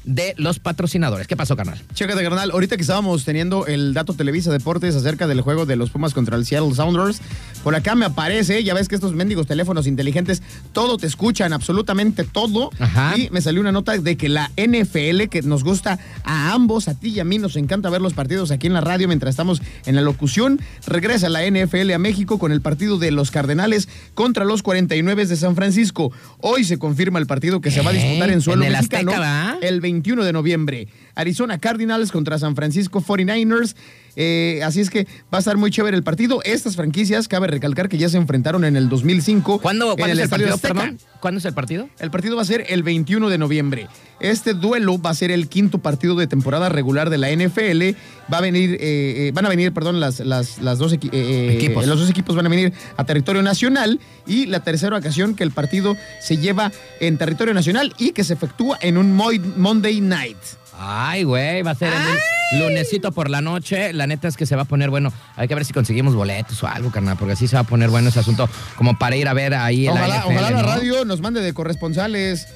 de 0.07 0.35
los 0.39 0.59
patrocinadores. 0.59 1.27
¿Qué 1.27 1.37
pasó, 1.37 1.57
carnal? 1.57 1.79
Chécate, 1.93 2.23
carnal. 2.23 2.51
Ahorita 2.53 2.77
que 2.77 2.83
estábamos 2.83 3.25
teniendo 3.25 3.67
el 3.67 3.93
dato 3.93 4.15
Televisa 4.15 4.51
Deportes 4.51 4.95
acerca 4.95 5.27
del 5.27 5.41
juego 5.41 5.67
de 5.67 5.77
los 5.77 5.91
Pumas 5.91 6.15
contra 6.15 6.37
el 6.37 6.47
Seattle 6.47 6.75
Sounders, 6.75 7.21
por 7.63 7.75
acá 7.75 7.95
me 7.95 8.07
aparece, 8.07 8.63
ya 8.63 8.73
ves 8.73 8.89
que 8.89 8.95
estos 8.95 9.13
mendigos 9.15 9.47
teléfonos 9.47 9.87
inteligentes, 9.87 10.43
todo 10.73 10.97
te 10.97 11.07
escuchan, 11.07 11.53
absolutamente 11.53 12.25
todo. 12.25 12.71
Ajá. 12.79 13.19
Y 13.19 13.29
me 13.31 13.41
salió 13.41 13.61
una 13.61 13.73
nota 13.73 13.99
de 13.99 14.17
que 14.17 14.29
la 14.29 14.51
NFL, 14.57 15.25
que 15.29 15.43
nos 15.43 15.65
gusta 15.65 15.99
a 16.25 16.53
ambos, 16.53 16.89
a 16.89 16.95
ti 16.95 17.09
y 17.09 17.21
a 17.21 17.25
mí, 17.25 17.39
nos 17.39 17.57
encanta 17.57 17.91
ver 17.91 18.01
los 18.01 18.15
partidos 18.15 18.53
aquí 18.53 18.69
en 18.69 18.73
la 18.73 18.81
radio 18.81 19.09
mientras 19.09 19.31
estamos 19.31 19.61
en 19.85 19.97
la 19.97 20.03
locución, 20.03 20.61
regresa 20.87 21.29
la 21.29 21.45
NFL 21.45 21.91
a 21.93 21.99
México 21.99 22.39
con 22.39 22.53
el 22.53 22.61
partido 22.61 22.99
de 22.99 23.11
los 23.11 23.33
Cardenales 23.33 23.89
contra 24.15 24.45
los 24.45 24.63
49 24.63 25.27
de 25.27 25.37
San 25.37 25.57
Francisco. 25.57 26.13
Hoy 26.41 26.65
se 26.65 26.79
confirma 26.79 27.19
el 27.19 27.27
partido 27.27 27.61
que 27.61 27.73
se 27.73 27.83
va 27.83 27.91
a 27.91 27.93
disputar 27.93 28.31
en 28.31 28.41
suelo 28.41 28.63
¿En 28.63 28.69
el 28.69 28.77
mexicano 28.77 29.11
Azteca, 29.11 29.59
el 29.63 29.81
21 29.97 30.25
de 30.25 30.33
noviembre. 30.33 30.89
Arizona 31.15 31.59
Cardinals 31.59 32.13
contra 32.13 32.39
San 32.39 32.55
Francisco 32.55 33.01
49ers. 33.01 33.75
Eh, 34.17 34.61
así 34.65 34.81
es 34.81 34.91
que 34.91 35.05
va 35.33 35.39
a 35.39 35.39
estar 35.39 35.57
muy 35.57 35.71
chévere 35.71 35.97
el 35.97 36.03
partido. 36.03 36.41
Estas 36.45 36.75
franquicias, 36.75 37.29
cabe 37.29 37.47
recalcar 37.47 37.89
que 37.89 37.99
ya 37.99 38.09
se 38.09 38.17
enfrentaron 38.17 38.65
en 38.65 38.77
el 38.77 38.89
2005. 38.89 39.61
¿Cuándo, 39.61 39.91
en 39.93 39.97
¿cuándo 39.99 40.15
es 40.15 40.23
el 40.23 40.29
partido, 40.29 40.55
Azteca. 40.55 40.75
perdón? 40.75 40.99
¿Cuándo 41.21 41.39
es 41.39 41.45
el 41.45 41.55
partido? 41.55 41.89
El 41.99 42.11
partido 42.11 42.37
va 42.37 42.43
a 42.43 42.47
ser 42.47 42.65
el 42.69 42.83
21 42.83 43.29
de 43.29 43.39
noviembre. 43.39 43.89
Este 44.21 44.55
duelo 44.55 45.01
va 45.01 45.11
a 45.11 45.15
ser 45.15 45.31
el 45.31 45.49
quinto 45.49 45.79
partido 45.79 46.15
de 46.15 46.27
temporada 46.27 46.69
regular 46.69 47.11
de 47.11 47.19
la 47.19 47.31
NFL. 47.31 47.97
Va 48.33 48.39
a 48.39 48.41
venir, 48.41 48.75
eh, 48.75 48.79
eh, 48.81 49.31
van 49.35 49.45
a 49.47 49.49
venir, 49.49 49.73
perdón, 49.73 50.01
las, 50.01 50.21
las, 50.21 50.59
las 50.59 50.79
dos 50.79 50.93
eh, 50.95 50.99
eh, 51.13 51.55
Equipos. 51.57 51.87
los 51.87 52.01
dos 52.01 52.11
equipos 52.11 52.35
van 52.35 52.47
a 52.47 52.49
venir 52.49 52.73
a 52.97 53.05
territorio 53.05 53.43
nacional 53.43 54.01
y 54.27 54.47
la 54.47 54.61
tercera 54.61 54.97
ocasión 54.97 55.35
que 55.35 55.45
el 55.45 55.51
partido 55.51 55.97
se 56.21 56.39
lleva 56.39 56.73
en 57.01 57.19
territorio 57.19 57.55
nacional 57.55 57.95
y 57.99 58.13
que 58.13 58.25
se 58.25 58.33
efectúa 58.35 58.79
en 58.81 58.97
un 58.97 59.13
Monday 59.13 60.01
Night. 60.01 60.39
Ay, 60.79 61.25
güey, 61.25 61.63
va 61.63 61.73
a 61.73 61.75
ser 61.75 61.93
el 62.53 62.61
lunesito 62.61 63.13
por 63.13 63.31
la 63.31 63.41
noche. 63.41 63.93
La 63.93 64.07
neta 64.07 64.29
es 64.29 64.37
que 64.37 64.47
se 64.47 64.57
va 64.57 64.63
a 64.63 64.67
poner 64.67 64.91
bueno. 64.91 65.13
Hay 65.37 65.49
que 65.49 65.55
ver 65.55 65.65
si 65.65 65.73
conseguimos 65.73 66.15
boletos 66.15 66.63
o 66.63 66.67
algo, 66.67 66.91
carnal, 66.91 67.17
porque 67.17 67.33
así 67.33 67.49
se 67.49 67.57
va 67.57 67.61
a 67.61 67.65
poner 67.65 67.91
bueno 67.91 68.09
ese 68.11 68.21
asunto, 68.21 68.49
como 68.77 68.99
para 68.99 69.17
ir 69.17 69.29
a 69.29 69.33
ver 69.33 69.55
ahí 69.55 69.87
el 69.87 69.93
Ojalá, 69.93 70.19
NFL, 70.21 70.33
ojalá 70.33 70.51
la 70.51 70.63
¿no? 70.63 70.69
radio 70.69 71.05
nos 71.05 71.21
mande 71.21 71.41
de 71.41 71.53
corresponsales. 71.53 72.47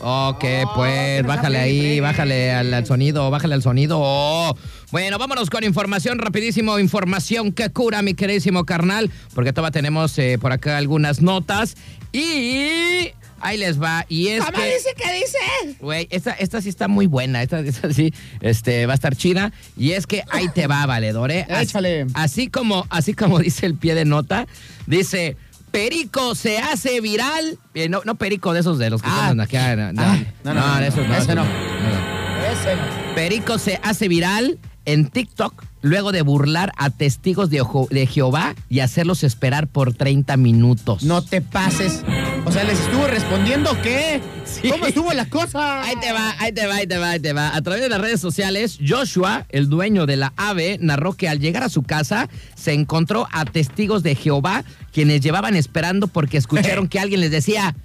Ok, 0.00 0.44
Oh, 0.66 0.72
pues 0.74 1.24
bájale 1.24 1.58
ahí, 1.58 2.00
bájale 2.00 2.52
al, 2.52 2.74
al 2.74 2.84
sonido, 2.84 3.30
bájale 3.30 3.54
al 3.54 3.62
sonido. 3.62 3.98
Oh. 3.98 4.54
Bueno, 4.90 5.18
vámonos 5.18 5.48
con 5.48 5.64
información 5.64 6.18
rapidísimo, 6.18 6.78
información 6.78 7.50
que 7.50 7.70
cura, 7.70 8.02
mi 8.02 8.12
queridísimo 8.14 8.64
carnal, 8.64 9.10
porque 9.34 9.52
todavía 9.54 9.72
tenemos 9.72 10.18
eh, 10.18 10.38
por 10.38 10.52
acá 10.52 10.76
algunas 10.76 11.22
notas 11.22 11.76
y 12.12 13.10
ahí 13.40 13.56
les 13.58 13.80
va. 13.80 14.04
Y 14.08 14.28
es 14.28 14.44
¿Cómo 14.44 14.58
que, 14.58 14.74
dice 14.74 14.88
que 14.96 15.12
dice? 15.12 15.76
güey, 15.80 16.08
esta, 16.10 16.32
esta 16.32 16.60
sí 16.60 16.68
está 16.68 16.88
muy 16.88 17.06
buena, 17.06 17.42
esta, 17.42 17.60
esta 17.60 17.92
sí 17.92 18.12
este, 18.40 18.86
va 18.86 18.92
a 18.92 18.94
estar 18.96 19.14
chida. 19.16 19.52
Y 19.76 19.92
es 19.92 20.06
que 20.06 20.22
ahí 20.30 20.48
te 20.48 20.66
va, 20.66 20.84
valedor, 20.86 21.30
¿eh? 21.30 21.46
Así- 21.50 21.62
Échale. 21.64 22.06
Así 22.14 22.48
como, 22.48 22.86
así 22.90 23.14
como 23.14 23.38
dice 23.40 23.66
el 23.66 23.74
pie 23.76 23.94
de 23.94 24.04
nota, 24.04 24.46
dice... 24.86 25.36
Perico 25.72 26.34
se 26.34 26.56
hace 26.58 27.02
viral. 27.02 27.58
Eh, 27.74 27.90
no, 27.90 28.00
no 28.06 28.14
perico 28.14 28.54
de 28.54 28.60
esos 28.60 28.78
de 28.78 28.88
los 28.88 29.02
que 29.02 29.08
Ah. 29.10 29.34
acá. 29.38 29.76
No, 29.76 29.92
no, 29.92 30.00
Ah, 30.02 30.18
no, 30.42 30.54
no, 30.54 30.66
no, 30.74 30.80
de 30.80 30.86
esos 30.86 31.06
no. 31.06 31.14
ese 31.14 31.34
no. 31.34 31.44
no. 31.44 32.46
Ese 32.50 32.76
no. 32.76 33.14
Perico 33.14 33.58
se 33.58 33.78
hace 33.82 34.08
viral 34.08 34.58
en 34.86 35.08
TikTok 35.08 35.62
luego 35.82 36.10
de 36.10 36.22
burlar 36.22 36.72
a 36.76 36.90
testigos 36.90 37.48
de, 37.50 37.60
Ojo- 37.60 37.86
de 37.90 38.06
Jehová 38.06 38.54
y 38.68 38.80
hacerlos 38.80 39.22
esperar 39.22 39.68
por 39.68 39.94
30 39.94 40.36
minutos. 40.36 41.04
No 41.04 41.22
te 41.22 41.40
pases. 41.40 42.02
O 42.44 42.50
sea, 42.52 42.64
¿les 42.64 42.80
estuvo 42.80 43.06
respondiendo 43.06 43.80
qué? 43.82 44.20
Sí. 44.44 44.68
¿Cómo 44.70 44.86
estuvo 44.86 45.12
la 45.12 45.28
cosa? 45.28 45.82
Ahí 45.82 45.94
te 46.00 46.12
va, 46.12 46.34
ahí 46.38 46.52
te 46.52 46.66
va, 46.66 46.76
ahí 46.76 46.86
te 46.86 46.98
va, 46.98 47.10
ahí 47.10 47.20
te 47.20 47.32
va. 47.32 47.54
A 47.54 47.60
través 47.62 47.82
de 47.82 47.88
las 47.88 48.00
redes 48.00 48.20
sociales, 48.20 48.78
Joshua, 48.84 49.46
el 49.50 49.68
dueño 49.68 50.06
de 50.06 50.16
la 50.16 50.32
ave, 50.36 50.78
narró 50.80 51.12
que 51.12 51.28
al 51.28 51.38
llegar 51.40 51.62
a 51.62 51.68
su 51.68 51.82
casa 51.82 52.28
se 52.56 52.72
encontró 52.72 53.28
a 53.32 53.44
testigos 53.44 54.02
de 54.02 54.14
Jehová 54.14 54.64
quienes 54.92 55.20
llevaban 55.20 55.54
esperando 55.56 56.06
porque 56.08 56.36
escucharon 56.38 56.88
que 56.88 56.98
alguien 57.00 57.20
les 57.20 57.30
decía, 57.30 57.76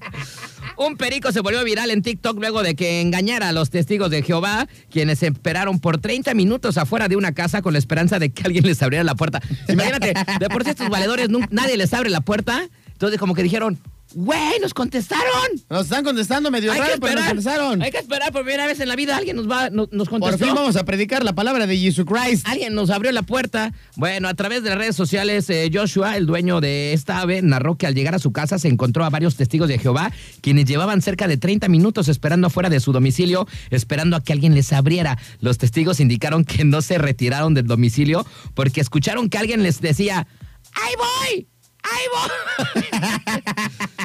Un 0.77 0.95
perico 0.95 1.31
se 1.31 1.41
volvió 1.41 1.63
viral 1.63 1.89
en 1.89 2.03
TikTok 2.03 2.37
luego 2.39 2.61
de 2.61 2.75
que 2.75 3.01
engañara 3.01 3.49
a 3.49 3.51
los 3.51 3.71
testigos 3.71 4.11
de 4.11 4.21
Jehová, 4.21 4.67
quienes 4.91 5.23
esperaron 5.23 5.79
por 5.79 5.97
30 5.97 6.35
minutos 6.35 6.77
afuera 6.77 7.07
de 7.07 7.15
una 7.15 7.33
casa 7.33 7.63
con 7.63 7.73
la 7.73 7.79
esperanza 7.79 8.19
de 8.19 8.29
que 8.31 8.43
alguien 8.43 8.63
les 8.63 8.81
abriera 8.83 9.03
la 9.03 9.15
puerta. 9.15 9.41
Imagínate, 9.67 10.13
de 10.39 10.49
por 10.49 10.63
sí 10.63 10.69
estos 10.69 10.89
valedores 10.89 11.29
nadie 11.49 11.77
les 11.77 11.93
abre 11.95 12.11
la 12.11 12.21
puerta, 12.21 12.69
entonces 12.91 13.19
como 13.19 13.33
que 13.33 13.41
dijeron, 13.41 13.79
güey, 14.13 14.59
nos 14.61 14.73
contestaron. 14.73 15.25
Nos 15.69 15.83
están 15.83 16.03
contestando 16.03 16.49
medio 16.51 16.71
Hay 16.71 16.79
que 16.79 16.85
raro, 16.87 16.99
pero 16.99 17.13
nos 17.15 17.21
esperar, 17.21 17.35
contestaron. 17.35 17.81
hay 17.81 17.91
que 17.91 17.97
esperar 17.97 18.31
por 18.31 18.43
primera 18.43 18.65
vez 18.65 18.79
en 18.79 18.87
la 18.87 18.95
vida, 18.95 19.17
alguien 19.17 19.35
nos 19.35 19.49
va, 19.49 19.69
nos, 19.69 19.91
nos 19.91 20.07
Por 20.09 20.19
contestó. 20.19 20.45
fin 20.45 20.55
vamos 20.55 20.75
a 20.75 20.85
predicar 20.85 21.23
la 21.23 21.33
palabra 21.33 21.67
de 21.67 21.77
Jesucristo. 21.77 22.49
Alguien 22.49 22.73
nos 22.73 22.89
abrió 22.89 23.11
la 23.11 23.23
puerta. 23.23 23.73
Bueno, 23.95 24.27
a 24.27 24.33
través 24.33 24.63
de 24.63 24.69
las 24.69 24.77
redes 24.77 24.95
sociales, 24.95 25.49
eh, 25.49 25.69
Joshua, 25.73 26.17
el 26.17 26.25
dueño 26.25 26.61
de 26.61 26.93
esta 26.93 27.19
ave, 27.19 27.41
narró 27.41 27.75
que 27.75 27.85
al 27.87 27.95
llegar 27.95 28.15
a 28.15 28.19
su 28.19 28.31
casa 28.31 28.59
se 28.59 28.67
encontró 28.67 29.03
a 29.05 29.09
varios 29.09 29.35
testigos 29.35 29.67
de 29.67 29.77
Jehová, 29.79 30.11
quienes 30.41 30.65
llevaban 30.65 31.01
cerca 31.01 31.27
de 31.27 31.37
30 31.37 31.67
minutos 31.67 32.07
esperando 32.07 32.47
afuera 32.47 32.69
de 32.69 32.79
su 32.79 32.91
domicilio, 32.93 33.47
esperando 33.69 34.15
a 34.15 34.23
que 34.23 34.33
alguien 34.33 34.55
les 34.55 34.71
abriera. 34.73 35.17
Los 35.41 35.57
testigos 35.57 35.99
indicaron 35.99 36.45
que 36.45 36.63
no 36.63 36.81
se 36.81 36.97
retiraron 36.97 37.53
del 37.53 37.67
domicilio 37.67 38.25
porque 38.53 38.81
escucharon 38.81 39.29
que 39.29 39.37
alguien 39.37 39.63
les 39.63 39.81
decía, 39.81 40.27
¡Ahí 40.73 40.93
voy! 40.97 41.47
¡Ahí 41.93 42.03
voy! 42.13 42.83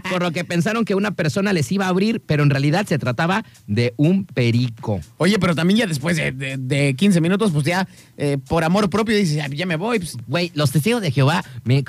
Por 0.11 0.23
lo 0.23 0.31
que 0.33 0.45
pensaron 0.45 0.85
que 0.85 0.95
una 0.95 1.13
persona 1.13 1.53
les 1.53 1.71
iba 1.73 1.87
a 1.87 1.89
abrir, 1.89 2.21
pero 2.27 2.43
en 2.43 2.51
realidad 2.51 2.87
se 2.87 2.99
trataba 2.99 3.45
de 3.67 3.95
un 3.97 4.25
perico. 4.27 5.01
Oye, 5.17 5.39
pero 5.39 5.55
también 5.55 5.79
ya 5.81 5.87
después 5.87 6.17
de, 6.17 6.33
de- 6.33 6.57
de 6.59 6.95
15 6.95 7.21
minutos, 7.21 7.51
pues 7.53 7.65
ya 7.65 7.89
eh, 8.19 8.37
por 8.49 8.63
amor 8.65 8.91
propio 8.91 9.17
dices, 9.17 9.37
ya, 9.37 9.47
ya 9.49 9.65
me 9.65 9.77
voy. 9.77 9.99
pues. 10.01 10.17
Güey, 10.27 10.51
los 10.55 10.71
testigos 10.71 11.01
de 11.01 11.11
Jehová, 11.13 11.45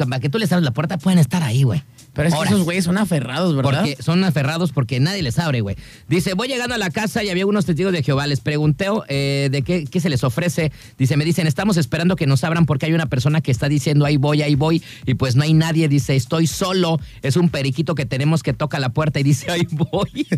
para 0.08 0.20
que 0.22 0.30
tú 0.30 0.38
les 0.38 0.52
abras 0.52 0.64
la 0.64 0.72
puerta, 0.72 0.98
pueden 0.98 1.20
estar 1.20 1.44
ahí, 1.44 1.64
güey. 1.64 1.84
Pero 2.14 2.28
es 2.28 2.36
que 2.36 2.40
Horas. 2.42 2.54
esos 2.54 2.64
güeyes 2.64 2.86
son 2.86 3.00
aferrados, 3.00 3.56
¿verdad? 3.56 3.82
Porque 3.86 3.98
son 4.04 4.24
aferrados 4.24 4.72
porque 4.72 5.00
nadie 5.00 5.24
les 5.24 5.40
abre, 5.40 5.62
güey. 5.62 5.76
Dice, 6.08 6.36
voy 6.36 6.48
llegando 6.48 6.76
a 6.76 6.78
la 6.78 6.92
casa 6.92 7.24
y 7.24 7.30
había 7.32 7.48
unos 7.48 7.66
testigos 7.66 7.92
de 7.92 8.04
Jehová. 8.04 8.28
Les 8.28 8.40
pregunté 8.40 8.86
eh, 9.08 9.50
de 9.52 9.64
qué, 9.64 9.86
qué 9.86 10.00
se 10.00 10.10
les 10.10 10.24
ofrece. 10.24 10.72
Dice, 11.00 11.18
me 11.18 11.26
dicen, 11.26 11.48
estamos 11.48 11.76
esperando 11.76 12.16
que 12.16 12.28
nos 12.28 12.44
abran 12.44 12.68
porque 12.68 12.86
hay 12.86 12.94
una 12.94 13.08
persona 13.08 13.42
que 13.42 13.50
está 13.50 13.68
diciendo, 13.68 14.06
ahí 14.06 14.18
voy, 14.18 14.44
ahí 14.44 14.54
voy. 14.54 14.84
Y 15.08 15.16
pues 15.16 15.36
no 15.36 15.42
hay 15.42 15.54
nadie. 15.56 15.83
Dice, 15.88 16.16
estoy 16.16 16.48
solo. 16.48 17.00
Es 17.22 17.38
un 17.38 17.50
periquito 17.50 17.96
que 17.96 18.06
tenemos 18.06 18.44
que 18.44 18.54
toca 18.54 18.80
la 18.80 18.90
puerta 18.90 19.20
y 19.20 19.24
dice, 19.24 19.52
ahí 19.52 19.68
voy. 19.72 20.28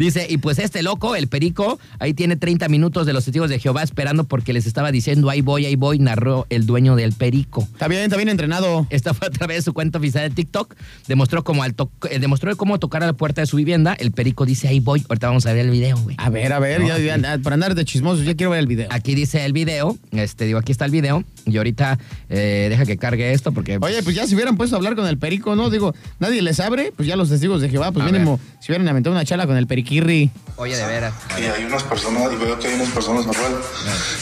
Dice, 0.00 0.26
y 0.30 0.38
pues 0.38 0.58
este 0.58 0.82
loco, 0.82 1.14
el 1.14 1.28
perico, 1.28 1.78
ahí 1.98 2.14
tiene 2.14 2.36
30 2.36 2.68
minutos 2.68 3.06
de 3.06 3.12
los 3.12 3.26
testigos 3.26 3.50
de 3.50 3.58
Jehová 3.58 3.82
esperando 3.82 4.24
porque 4.24 4.54
les 4.54 4.66
estaba 4.66 4.90
diciendo, 4.92 5.28
ahí 5.28 5.42
voy, 5.42 5.66
ahí 5.66 5.76
voy, 5.76 5.98
narró 5.98 6.46
el 6.48 6.64
dueño 6.64 6.96
del 6.96 7.12
perico. 7.12 7.68
Está 7.72 7.86
bien, 7.86 8.04
está 8.04 8.16
bien 8.16 8.30
entrenado. 8.30 8.86
Esta 8.88 9.12
fue 9.12 9.28
a 9.28 9.30
través 9.30 9.58
de 9.58 9.62
su 9.62 9.74
cuenta 9.74 9.98
oficial 9.98 10.26
de 10.26 10.34
TikTok. 10.34 10.74
Demostró 11.06 11.44
cómo, 11.44 11.62
al 11.62 11.74
eh, 12.08 12.18
demostró 12.18 12.56
cómo 12.56 12.78
tocar 12.78 13.02
a 13.02 13.06
la 13.06 13.12
puerta 13.12 13.42
de 13.42 13.46
su 13.46 13.58
vivienda. 13.58 13.92
El 13.92 14.12
perico 14.12 14.46
dice, 14.46 14.68
ahí 14.68 14.80
voy. 14.80 15.04
Ahorita 15.06 15.26
vamos 15.26 15.44
a 15.44 15.52
ver 15.52 15.66
el 15.66 15.70
video, 15.70 15.98
güey. 15.98 16.16
A 16.18 16.30
ver, 16.30 16.52
a 16.54 16.58
ver, 16.58 16.80
No, 16.80 16.88
ya, 16.88 16.98
ya, 16.98 17.18
ya, 17.18 17.38
para 17.38 17.54
andar 17.54 17.74
de 17.74 17.84
chismosos, 17.84 18.24
ya 18.24 18.34
quiero 18.34 18.52
ver 18.52 18.60
el 18.60 18.66
video. 18.66 18.88
Aquí 18.90 19.14
dice 19.14 19.44
el 19.44 19.52
video. 19.52 19.98
Este, 20.12 20.46
digo, 20.46 20.58
aquí 20.58 20.72
está 20.72 20.86
el 20.86 20.92
video. 20.92 21.24
Y 21.44 21.58
ahorita 21.58 21.98
eh, 22.30 22.68
deja 22.70 22.86
que 22.86 22.96
cargue 22.96 23.32
esto 23.32 23.52
porque... 23.52 23.78
Oye, 23.80 24.02
pues 24.02 24.14
ya 24.14 24.26
si 24.26 24.34
hubieran 24.34 24.56
puesto 24.56 24.76
a 24.76 24.78
hablar 24.78 24.94
con 24.96 25.06
el 25.06 25.18
perico, 25.18 25.56
¿no? 25.56 25.70
Digo, 25.70 25.94
nadie 26.18 26.42
les 26.42 26.60
abre, 26.60 26.92
pues 26.96 27.08
ya 27.08 27.16
los 27.16 27.28
testigos 27.28 27.60
de 27.60 27.68
Jehová, 27.68 27.92
pues 27.92 28.06
A 28.06 28.10
mínimo, 28.10 28.38
si 28.60 28.70
hubieran 28.70 28.88
aventado 28.88 29.14
una 29.14 29.24
chala 29.24 29.46
con 29.46 29.56
el 29.56 29.66
periquirri. 29.66 30.30
Oye, 30.56 30.76
de 30.76 30.86
veras. 30.86 31.14
Y 31.38 31.44
hay 31.44 31.64
unas 31.64 31.82
personas, 31.84 32.32
y 32.32 32.36
veo 32.36 32.58
que 32.58 32.68
hay 32.68 32.74
unas 32.74 32.88
personas 32.90 33.26
afuera, 33.26 33.56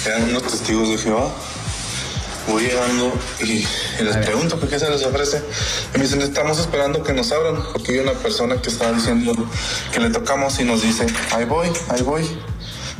eran 0.07 0.29
unos 0.31 0.43
testigos 0.45 0.89
de 0.91 0.99
Jehová. 0.99 1.29
Voy 2.49 2.63
llegando 2.63 3.13
y, 3.41 3.45
y 3.45 4.05
les 4.05 4.17
pregunto 4.17 4.59
que 4.59 4.69
qué 4.69 4.79
se 4.79 4.89
les 4.89 5.05
ofrece. 5.05 5.43
Y 5.95 5.99
me 5.99 6.05
dicen, 6.05 6.23
estamos 6.23 6.59
esperando 6.59 7.03
que 7.03 7.13
nos 7.13 7.31
abran, 7.31 7.57
porque 7.75 7.93
hay 7.93 7.99
una 7.99 8.13
persona 8.13 8.57
que 8.63 8.71
está 8.71 8.91
diciendo 8.91 9.35
que 9.93 10.01
le 10.01 10.09
tocamos 10.09 10.59
y 10.59 10.65
nos 10.65 10.81
dice, 10.81 11.05
ahí 11.35 11.45
voy, 11.45 11.69
ahí 11.91 12.01
voy. 12.03 12.25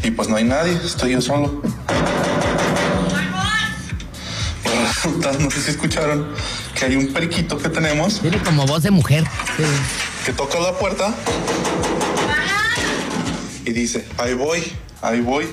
Y 0.03 0.11
pues 0.11 0.29
no 0.29 0.37
hay 0.37 0.45
nadie, 0.45 0.73
estoy 0.85 1.13
yo 1.13 1.23
solo. 1.23 1.63
No 5.41 5.51
sé 5.51 5.61
si 5.61 5.71
escucharon, 5.71 6.27
que 6.75 6.85
hay 6.85 6.97
un 6.97 7.13
periquito 7.13 7.59
que 7.59 7.69
tenemos 7.69 8.21
Tiene 8.21 8.39
como 8.43 8.67
voz 8.67 8.83
de 8.83 8.91
mujer. 8.91 9.25
que 10.25 10.33
toca 10.33 10.59
la 10.61 10.73
puerta 10.79 11.15
y 13.65 13.73
dice, 13.73 14.07
ahí 14.17 14.33
voy, 14.35 14.63
ahí 15.03 15.21
voy. 15.21 15.47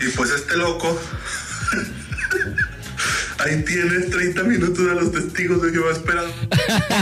Y 0.00 0.08
pues 0.16 0.30
este 0.30 0.56
loco, 0.56 0.98
ahí 3.38 3.62
tiene 3.64 4.00
30 4.06 4.42
minutos 4.44 4.90
a 4.90 4.94
los 4.94 5.12
testigos 5.12 5.60
de 5.62 5.72
Jehová 5.72 5.92
esperando. 5.92 6.32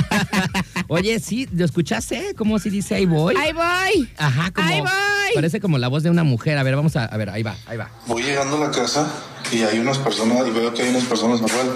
Oye, 0.88 1.20
sí, 1.20 1.48
¿lo 1.52 1.64
escuchaste? 1.64 2.34
¿Cómo 2.36 2.58
si 2.58 2.70
dice 2.70 2.96
ahí 2.96 3.06
voy? 3.06 3.36
Ahí 3.36 3.52
voy. 3.52 4.10
Ajá, 4.16 4.50
como... 4.50 4.66
Ahí 4.66 4.80
voy. 4.80 5.34
Parece 5.36 5.60
como 5.60 5.78
la 5.78 5.86
voz 5.86 6.02
de 6.02 6.10
una 6.10 6.24
mujer. 6.24 6.58
A 6.58 6.64
ver, 6.64 6.74
vamos 6.74 6.96
a... 6.96 7.04
A 7.04 7.16
ver, 7.16 7.30
ahí 7.30 7.44
va, 7.44 7.56
ahí 7.66 7.76
va. 7.76 7.88
Voy 8.08 8.24
llegando 8.24 8.56
a 8.56 8.66
la 8.66 8.70
casa 8.72 9.08
y 9.52 9.62
hay 9.62 9.78
unas 9.78 9.98
personas, 9.98 10.46
y 10.46 10.50
veo 10.50 10.72
que 10.74 10.82
hay 10.82 10.88
unas 10.90 11.04
personas 11.04 11.40
afuera. 11.42 11.70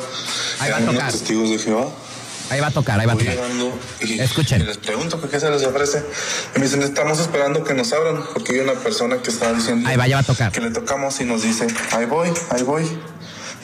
Ahí 0.60 0.70
va 0.70 0.76
a 0.76 0.80
unos 0.80 0.94
tocar. 0.94 1.12
testigos 1.12 1.50
de 1.50 1.58
Jehová. 1.58 1.88
Ahí 2.50 2.60
va 2.60 2.66
a 2.66 2.70
tocar, 2.70 3.00
ahí 3.00 3.06
va 3.06 3.14
a 3.14 3.16
tocar. 3.16 3.34
llegando 3.34 3.72
y, 4.00 4.20
Escuchen. 4.20 4.60
y 4.60 4.64
les 4.64 4.76
pregunto 4.76 5.20
que 5.20 5.28
qué 5.28 5.40
se 5.40 5.50
les 5.50 5.64
ofrece. 5.64 6.04
Y 6.54 6.58
me 6.58 6.66
dicen, 6.66 6.82
estamos 6.82 7.18
esperando 7.18 7.64
que 7.64 7.72
nos 7.74 7.92
abran, 7.92 8.22
porque 8.34 8.52
hay 8.52 8.58
una 8.60 8.74
persona 8.74 9.16
que 9.22 9.30
está 9.30 9.52
diciendo 9.52 9.88
Ahí 9.88 9.96
va, 9.96 10.06
ya 10.06 10.16
va 10.16 10.20
a 10.20 10.24
tocar. 10.24 10.52
que 10.52 10.60
le 10.60 10.70
tocamos 10.70 11.18
y 11.20 11.24
nos 11.24 11.42
dice, 11.42 11.66
ahí 11.92 12.04
voy, 12.04 12.28
ahí 12.50 12.62
voy. 12.62 12.86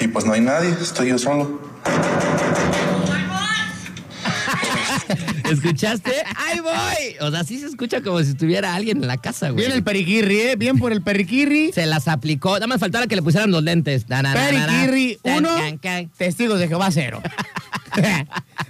Y 0.01 0.09
pues 0.09 0.25
no 0.25 0.33
hay 0.33 0.40
nadie, 0.40 0.75
estoy 0.81 1.09
yo 1.11 1.18
solo. 1.18 1.61
¿Escuchaste? 5.50 6.12
¡Ahí 6.36 6.60
voy! 6.60 7.16
O 7.26 7.30
sea, 7.30 7.44
sí 7.44 7.58
se 7.58 7.66
escucha 7.66 8.00
como 8.02 8.22
si 8.22 8.30
estuviera 8.30 8.74
alguien 8.74 8.98
en 8.98 9.06
la 9.08 9.16
casa, 9.18 9.50
güey. 9.50 9.64
Bien 9.66 9.72
el 9.76 9.82
periquirri, 9.84 10.40
¿eh? 10.40 10.56
Bien 10.56 10.78
por 10.78 10.92
el 10.92 11.02
periquirri. 11.02 11.72
Se 11.72 11.86
las 11.86 12.08
aplicó. 12.08 12.54
Nada 12.54 12.66
más 12.66 12.80
faltara 12.80 13.06
que 13.06 13.16
le 13.16 13.22
pusieran 13.22 13.50
los 13.50 13.62
lentes. 13.62 14.08
Na, 14.08 14.22
na. 14.22 14.32
Periquirri, 14.34 15.18
Can, 15.22 15.38
uno. 15.38 15.54
can, 15.56 15.78
can. 15.78 16.08
Testigos 16.16 16.58
de 16.58 16.68
Jehová, 16.68 16.90
cero. 16.90 17.22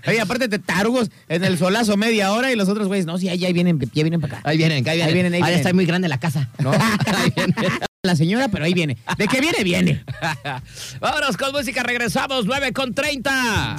Oye, 0.07 0.21
aparte 0.21 0.49
te 0.49 0.59
tarugos 0.59 1.11
en 1.29 1.45
el 1.45 1.59
solazo 1.59 1.97
media 1.97 2.33
hora 2.33 2.51
y 2.53 2.57
los 2.57 2.69
otros 2.69 2.89
güeyes, 2.89 3.05
no, 3.07 3.19
sí, 3.19 3.27
ya 3.39 3.53
vienen, 3.53 3.79
ya 3.79 4.03
vienen 4.03 4.21
para 4.21 4.39
acá. 4.39 4.49
Ahí 4.49 4.57
vienen, 4.57 4.87
ahí 4.89 4.97
vienen. 4.97 5.07
Ahí 5.09 5.13
vienen, 5.15 5.35
ahí 5.35 5.41
Ah, 5.43 5.47
vienen. 5.47 5.61
está 5.61 5.73
muy 5.75 5.85
grande 5.87 6.09
la 6.09 6.19
casa, 6.19 6.49
¿no? 6.59 6.73
Ahí. 6.73 7.33
La 8.03 8.17
señora, 8.17 8.49
pero 8.49 8.65
ahí 8.65 8.73
viene. 8.73 8.97
De 9.19 9.29
que 9.29 9.41
viene, 9.43 9.63
viene. 9.63 10.03
Vámonos 11.01 11.37
con 11.37 11.53
música, 11.53 11.83
regresamos 11.83 12.47
9 12.47 12.73
con 12.73 12.95
30. 12.95 13.77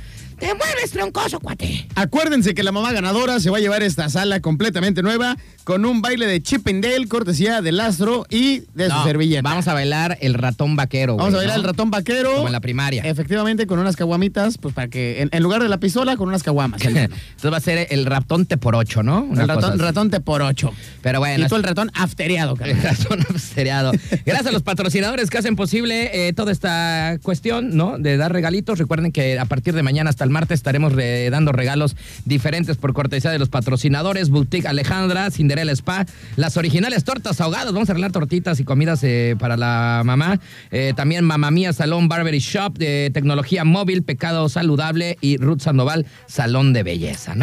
de 0.46 0.54
muebles 0.54 0.90
troncoso, 0.90 1.40
cuate. 1.40 1.86
Acuérdense 1.94 2.54
que 2.54 2.62
la 2.62 2.72
mamá 2.72 2.92
ganadora 2.92 3.38
se 3.40 3.50
va 3.50 3.58
a 3.58 3.60
llevar 3.60 3.82
esta 3.82 4.08
sala 4.08 4.40
completamente 4.40 5.02
nueva 5.02 5.36
con 5.64 5.84
un 5.84 6.02
baile 6.02 6.26
de 6.26 6.42
Chip 6.42 6.66
and 6.66 6.84
Dale, 6.84 7.06
cortesía 7.06 7.62
del 7.62 7.78
astro 7.78 8.26
y 8.28 8.64
de 8.74 8.90
su 8.90 9.02
servilleta. 9.04 9.42
Vamos 9.42 9.68
a 9.68 9.74
bailar 9.74 10.18
el 10.20 10.34
ratón 10.34 10.74
vaquero. 10.74 11.16
Vamos 11.16 11.34
a 11.34 11.36
bailar 11.36 11.56
¿no? 11.56 11.62
el 11.62 11.68
ratón 11.68 11.90
vaquero. 11.90 12.34
Como 12.34 12.48
en 12.48 12.52
la 12.52 12.60
primaria. 12.60 13.02
Efectivamente, 13.04 13.66
con 13.66 13.78
unas 13.78 13.94
caguamitas, 13.94 14.58
pues 14.58 14.74
para 14.74 14.88
que, 14.88 15.22
en, 15.22 15.28
en 15.32 15.42
lugar 15.42 15.62
de 15.62 15.68
la 15.68 15.78
pistola, 15.78 16.16
con 16.16 16.28
unas 16.28 16.42
caguamas. 16.42 16.82
el, 16.84 16.96
Entonces 16.96 17.52
va 17.52 17.56
a 17.56 17.60
ser 17.60 17.86
el 17.90 18.06
ratón 18.06 18.46
te 18.46 18.56
por 18.56 18.74
ocho, 18.74 19.02
¿no? 19.04 19.22
Una 19.22 19.42
el 19.42 19.48
ratón, 19.48 19.78
ratón 19.78 20.10
te 20.10 20.20
por 20.20 20.42
ocho. 20.42 20.72
Pero 21.02 21.20
bueno, 21.20 21.44
y 21.44 21.48
tú 21.48 21.54
el 21.54 21.62
ratón 21.62 21.90
afteriado, 21.94 22.52
El 22.60 22.76
carnal. 22.76 22.96
ratón 22.96 23.38
seriado. 23.38 23.92
Gracias 24.26 24.46
a 24.46 24.52
los 24.52 24.62
patrocinadores 24.62 25.30
que 25.30 25.38
hacen 25.38 25.54
posible 25.54 26.28
eh, 26.28 26.32
toda 26.32 26.50
esta 26.50 27.18
cuestión, 27.22 27.76
¿no? 27.76 27.98
De 27.98 28.16
dar 28.16 28.32
regalitos. 28.32 28.78
Recuerden 28.78 29.12
que 29.12 29.38
a 29.38 29.44
partir 29.44 29.74
de 29.74 29.82
mañana 29.84 30.10
hasta 30.10 30.24
el 30.24 30.30
martes 30.32 30.58
estaremos 30.58 30.92
re- 30.92 31.30
dando 31.30 31.52
regalos 31.52 31.94
diferentes 32.24 32.76
por 32.76 32.92
cortesía 32.92 33.30
de 33.30 33.38
los 33.38 33.48
patrocinadores. 33.48 34.30
Boutique 34.30 34.66
Alejandra, 34.66 35.30
Cinderella 35.30 35.72
Spa, 35.72 36.06
las 36.36 36.56
originales 36.56 37.04
tortas 37.04 37.40
ahogadas. 37.40 37.72
Vamos 37.72 37.88
a 37.88 37.92
arreglar 37.92 38.10
tortitas 38.10 38.58
y 38.58 38.64
comidas 38.64 39.04
eh, 39.04 39.36
para 39.38 39.56
la 39.56 40.02
mamá. 40.04 40.40
Eh, 40.70 40.92
también 40.96 41.24
Mamá 41.24 41.50
Mía 41.50 41.72
Salón 41.72 42.08
Barbery 42.08 42.40
Shop, 42.40 42.76
de 42.76 43.10
tecnología 43.12 43.64
móvil, 43.64 44.02
pecado 44.02 44.48
saludable 44.48 45.18
y 45.20 45.36
Ruth 45.36 45.60
Sandoval, 45.60 46.06
Salón 46.26 46.72
de 46.72 46.82
Belleza. 46.82 47.34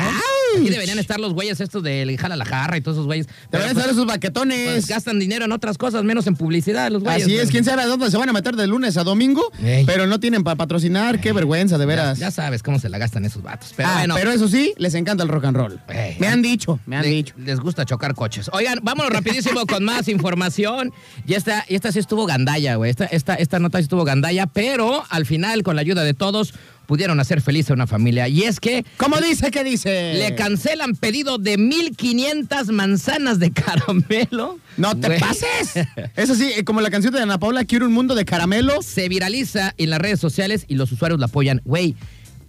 Aquí 0.57 0.69
deberían 0.69 0.99
estar 0.99 1.19
los 1.19 1.33
güeyes 1.33 1.59
estos 1.61 1.83
del 1.83 2.17
Jala 2.17 2.35
la 2.35 2.45
Jarra 2.45 2.77
y 2.77 2.81
todos 2.81 2.97
esos 2.97 3.05
güeyes. 3.05 3.27
Van 3.51 3.61
a 3.63 3.73
pues, 3.73 3.85
esos 3.87 4.05
baquetones. 4.05 4.71
pues, 4.71 4.87
gastan 4.87 5.19
dinero 5.19 5.45
en 5.45 5.51
otras 5.51 5.77
cosas, 5.77 6.03
menos 6.03 6.27
en 6.27 6.35
publicidad, 6.35 6.89
los 6.91 7.03
güeyes. 7.03 7.23
Así 7.23 7.37
es, 7.37 7.49
quién 7.51 7.63
sabe 7.63 7.83
a 7.83 7.87
dónde 7.87 8.09
se 8.11 8.17
van 8.17 8.29
a 8.29 8.33
meter 8.33 8.55
de 8.55 8.67
lunes 8.67 8.97
a 8.97 9.03
domingo, 9.03 9.51
Ey. 9.63 9.85
pero 9.85 10.07
no 10.07 10.19
tienen 10.19 10.43
para 10.43 10.55
patrocinar, 10.55 11.19
qué 11.21 11.33
vergüenza, 11.33 11.77
de 11.77 11.83
Ya, 11.83 11.87
veras. 11.87 12.19
ya 12.19 12.31
sabes 12.31 12.63
cómo 12.63 12.79
se 12.79 12.89
la 12.89 12.97
gastan 12.97 13.25
esos 13.25 13.41
vatos. 13.43 13.73
Pero 13.75 13.89
Ah, 13.89 13.95
bueno, 13.99 14.15
pero 14.15 14.31
eso 14.31 14.47
sí, 14.47 14.73
les 14.77 14.93
encanta 14.95 15.23
el 15.23 15.29
rock 15.29 15.45
and 15.45 15.57
roll. 15.57 15.79
Ey. 15.89 16.15
me 16.19 16.27
han 16.27 16.41
dicho, 16.41 16.79
me 16.85 16.95
han 16.97 17.03
le- 17.03 17.09
dicho. 17.09 17.35
les 17.37 17.59
gusta 17.59 17.85
chocar 17.85 18.15
coches. 18.15 18.49
Oigan, 18.53 18.79
vámonos 18.83 19.11
rapidísimo 19.11 19.65
con 19.65 19.83
más 19.83 20.07
información. 20.07 20.91
Y 21.27 21.33
esta, 21.33 21.65
y 21.67 21.75
esta 21.75 21.91
sí 21.91 21.99
estuvo 21.99 22.25
gandalla, 22.25 22.75
güey. 22.75 22.89
Esta, 22.91 23.05
esta, 23.05 23.35
esta 23.35 23.59
nota 23.59 23.77
sí 23.79 23.83
estuvo 23.83 24.03
gandalla, 24.03 24.47
pero 24.47 25.03
al 25.09 25.25
final, 25.25 25.63
con 25.63 25.75
la 25.75 25.81
ayuda 25.81 26.03
de 26.03 26.13
todos, 26.13 26.53
pudieron 26.89 27.19
hacer 27.19 27.39
feliz 27.39 27.69
a 27.69 27.75
una 27.75 27.85
familia. 27.85 28.27
Y 28.27 28.41
es 28.45 28.59
que 28.59 28.83
¿Cómo 28.97 29.17
dice? 29.21 29.51
¿Qué 29.51 29.63
dice? 29.63 30.15
le 30.15 30.33
cancelan 30.33 30.95
pedido 30.95 31.37
de 31.37 31.59
1500 31.59 32.69
manzanas 32.69 33.37
de 33.37 33.51
caramelo. 33.51 34.57
No 34.75 34.97
te 34.97 35.05
Güey. 35.07 35.19
pases. 35.19 35.85
Eso 36.15 36.33
sí, 36.33 36.51
eh, 36.57 36.63
como 36.63 36.81
la 36.81 36.89
canción 36.89 37.13
de 37.13 37.21
Ana 37.21 37.37
Paula, 37.37 37.63
quiero 37.65 37.85
un 37.85 37.93
mundo 37.93 38.15
de 38.15 38.25
caramelo. 38.25 38.81
se 38.81 39.07
viraliza 39.07 39.75
en 39.77 39.91
las 39.91 39.99
redes 39.99 40.19
sociales 40.19 40.65
y 40.67 40.75
los 40.75 40.91
usuarios 40.91 41.19
la 41.19 41.27
apoyan. 41.27 41.61
Güey, 41.63 41.95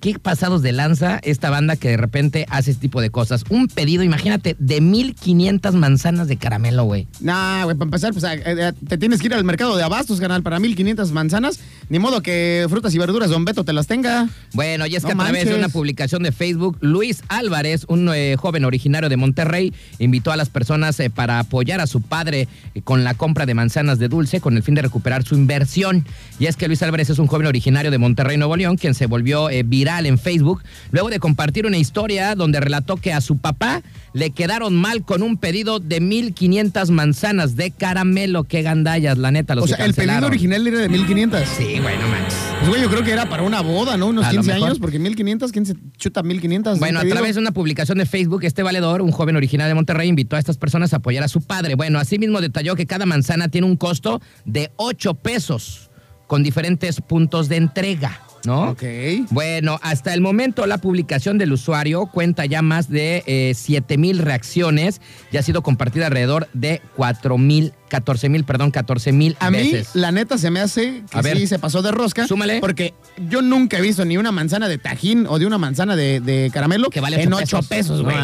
qué 0.00 0.18
pasados 0.18 0.62
de 0.62 0.72
lanza 0.72 1.20
esta 1.22 1.50
banda 1.50 1.76
que 1.76 1.88
de 1.90 1.98
repente 1.98 2.46
hace 2.48 2.70
este 2.70 2.80
tipo 2.80 3.02
de 3.02 3.10
cosas. 3.10 3.44
Un 3.50 3.68
pedido, 3.68 4.02
imagínate, 4.02 4.56
de 4.58 4.80
1500 4.80 5.74
manzanas 5.74 6.26
de 6.28 6.38
caramelo, 6.38 6.84
güey. 6.84 7.06
Nah, 7.20 7.64
güey, 7.64 7.76
para 7.76 7.84
empezar, 7.88 8.12
pues 8.14 8.24
eh, 8.24 8.40
eh, 8.46 8.72
te 8.88 8.96
tienes 8.96 9.20
que 9.20 9.26
ir 9.26 9.34
al 9.34 9.44
mercado 9.44 9.76
de 9.76 9.82
abastos, 9.82 10.18
canal, 10.18 10.42
para 10.42 10.58
1500 10.58 11.12
manzanas. 11.12 11.60
Ni 11.90 11.98
modo 11.98 12.22
que 12.22 12.68
frutas 12.70 12.94
y 12.94 12.98
verduras 12.98 13.30
Don 13.30 13.44
Beto 13.44 13.64
te 13.64 13.72
las 13.72 13.88
tenga. 13.88 14.28
Bueno, 14.52 14.86
y 14.86 14.94
es 14.94 15.04
que 15.04 15.12
No 15.12 15.22
a 15.22 15.26
través 15.26 15.46
de 15.46 15.56
una 15.56 15.68
publicación 15.68 16.22
de 16.22 16.30
Facebook, 16.30 16.78
Luis 16.80 17.24
Álvarez, 17.26 17.84
un 17.88 18.08
eh, 18.14 18.36
joven 18.38 18.64
originario 18.64 19.08
de 19.08 19.16
Monterrey, 19.16 19.74
invitó 19.98 20.30
a 20.30 20.36
las 20.36 20.50
personas 20.50 21.00
eh, 21.00 21.10
para 21.10 21.40
apoyar 21.40 21.80
a 21.80 21.88
su 21.88 22.00
padre 22.00 22.46
eh, 22.76 22.82
con 22.82 23.02
la 23.02 23.14
compra 23.14 23.44
de 23.44 23.54
manzanas 23.54 23.98
de 23.98 24.06
dulce 24.06 24.40
con 24.40 24.56
el 24.56 24.62
fin 24.62 24.76
de 24.76 24.82
recuperar 24.82 25.24
su 25.24 25.34
inversión. 25.34 26.06
Y 26.38 26.46
es 26.46 26.54
que 26.54 26.68
Luis 26.68 26.80
Álvarez 26.84 27.10
es 27.10 27.18
un 27.18 27.26
joven 27.26 27.48
originario 27.48 27.90
de 27.90 27.98
Monterrey, 27.98 28.36
Nuevo 28.36 28.54
León, 28.54 28.76
quien 28.76 28.94
se 28.94 29.06
volvió 29.06 29.48
viral 29.64 30.06
en 30.06 30.16
Facebook 30.16 30.62
luego 30.92 31.10
de 31.10 31.18
compartir 31.18 31.66
una 31.66 31.76
historia 31.76 32.36
donde 32.36 32.60
relató 32.60 32.98
que 32.98 33.12
a 33.12 33.20
su 33.20 33.38
papá 33.38 33.82
le 34.12 34.30
quedaron 34.30 34.76
mal 34.76 35.02
con 35.04 35.22
un 35.22 35.36
pedido 35.36 35.80
de 35.80 36.00
1500 36.00 36.90
manzanas 36.90 37.56
de 37.56 37.70
caramelo. 37.70 38.44
Qué 38.44 38.62
gandallas, 38.62 39.18
la 39.18 39.30
neta, 39.30 39.54
los 39.54 39.64
o 39.64 39.66
que 39.66 39.74
sea, 39.74 39.86
el 39.86 39.94
pedido 39.94 40.26
original 40.26 40.66
era 40.66 40.78
de 40.78 40.88
1500. 40.88 41.42
Sí, 41.56 41.79
güey, 41.82 41.98
no 41.98 42.08
manches. 42.08 42.38
Pues, 42.58 42.68
güey, 42.68 42.82
yo 42.82 42.90
creo 42.90 43.02
que 43.02 43.12
era 43.12 43.28
para 43.28 43.42
una 43.42 43.60
boda, 43.60 43.96
¿no? 43.96 44.08
Unos 44.08 44.24
A 44.26 44.32
lo 44.32 44.40
15 44.40 44.52
mejor. 44.52 44.68
años, 44.68 44.78
porque 44.78 44.98
1500, 44.98 45.52
¿quién 45.52 45.66
se 45.66 45.74
chuta 45.96 46.22
1500? 46.22 46.74
de 46.74 46.80
Bueno, 46.80 47.00
a 47.00 47.04
través 47.04 47.34
de 47.36 47.40
una 47.40 47.52
publicación 47.52 47.98
de 47.98 48.06
Facebook, 48.06 48.44
este 48.44 48.62
valedor, 48.62 49.02
un 49.02 49.12
joven 49.12 49.36
original 49.36 49.68
de 49.68 49.74
Monterrey, 49.74 50.08
invitó 50.08 50.36
a 50.36 50.38
estas 50.38 50.58
personas 50.58 50.92
a 50.92 50.96
apoyar 50.96 51.24
a 51.24 51.28
su 51.28 51.40
padre. 51.40 51.74
Bueno, 51.74 51.98
asimismo 51.98 52.40
detalló 52.40 52.76
que 52.76 52.86
cada 52.86 53.06
manzana 53.06 53.48
tiene 53.48 53.66
un 53.66 53.76
costo 53.76 54.20
de 54.44 54.70
8 54.76 55.14
pesos 55.14 55.90
con 56.26 56.42
diferentes 56.42 57.00
puntos 57.00 57.48
de 57.48 57.56
entrega, 57.56 58.20
¿no? 58.44 58.70
Ok. 58.70 58.82
Bueno, 59.30 59.78
hasta 59.82 60.14
el 60.14 60.20
momento 60.20 60.66
la 60.66 60.78
publicación 60.78 61.38
del 61.38 61.52
usuario 61.52 62.06
cuenta 62.06 62.46
ya 62.46 62.62
más 62.62 62.88
de 62.88 63.22
eh, 63.26 63.52
7 63.54 63.98
mil 63.98 64.18
reacciones 64.18 65.00
y 65.32 65.36
ha 65.36 65.42
sido 65.42 65.62
compartida 65.62 66.06
alrededor 66.06 66.48
de 66.52 66.80
4 66.96 67.38
mil, 67.38 67.72
14 67.88 68.28
mil, 68.28 68.44
perdón, 68.44 68.70
14 68.70 69.12
mil 69.12 69.36
A 69.40 69.50
mí, 69.50 69.58
veces. 69.58 69.90
la 69.94 70.12
neta, 70.12 70.38
se 70.38 70.50
me 70.50 70.60
hace 70.60 71.02
que 71.10 71.18
A 71.18 71.22
ver. 71.22 71.36
sí 71.36 71.46
se 71.46 71.58
pasó 71.58 71.82
de 71.82 71.90
rosca. 71.92 72.26
Súmale. 72.26 72.60
Porque 72.60 72.94
yo 73.28 73.42
nunca 73.42 73.78
he 73.78 73.82
visto 73.82 74.04
ni 74.04 74.16
una 74.16 74.32
manzana 74.32 74.68
de 74.68 74.78
tajín 74.78 75.26
o 75.28 75.38
de 75.38 75.46
una 75.46 75.58
manzana 75.58 75.96
de, 75.96 76.20
de 76.20 76.50
caramelo 76.52 76.90
Que 76.90 77.00
vale 77.00 77.20
en 77.22 77.32
ocho 77.32 77.58
8 77.58 77.68
pesos, 77.68 77.68
pesos, 77.68 78.02
güey. 78.02 78.16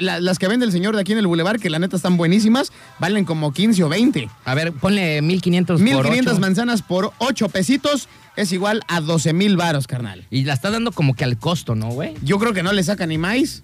Las 0.00 0.38
que 0.38 0.48
vende 0.48 0.66
el 0.66 0.72
señor 0.72 0.94
de 0.94 1.00
aquí 1.02 1.12
en 1.12 1.18
el 1.18 1.26
bulevar, 1.26 1.58
que 1.58 1.70
la 1.70 1.78
neta 1.78 1.96
están 1.96 2.16
buenísimas, 2.16 2.72
valen 2.98 3.24
como 3.24 3.52
15 3.52 3.84
o 3.84 3.88
20. 3.88 4.28
A 4.44 4.54
ver, 4.54 4.72
ponle 4.72 5.22
1500 5.22 5.80
por 5.80 5.84
1500 5.84 6.32
ocho. 6.32 6.40
manzanas 6.40 6.82
por 6.82 7.12
8 7.18 7.48
pesitos 7.48 8.08
es 8.36 8.52
igual 8.52 8.82
a 8.88 9.00
12 9.00 9.32
mil 9.32 9.56
varos, 9.56 9.86
carnal. 9.86 10.26
Y 10.30 10.44
la 10.44 10.54
está 10.54 10.70
dando 10.70 10.92
como 10.92 11.14
que 11.14 11.24
al 11.24 11.38
costo, 11.38 11.74
¿no, 11.74 11.88
güey? 11.88 12.14
Yo 12.22 12.38
creo 12.38 12.52
que 12.52 12.62
no 12.62 12.72
le 12.72 12.82
saca 12.82 13.06
ni 13.06 13.18
más. 13.18 13.62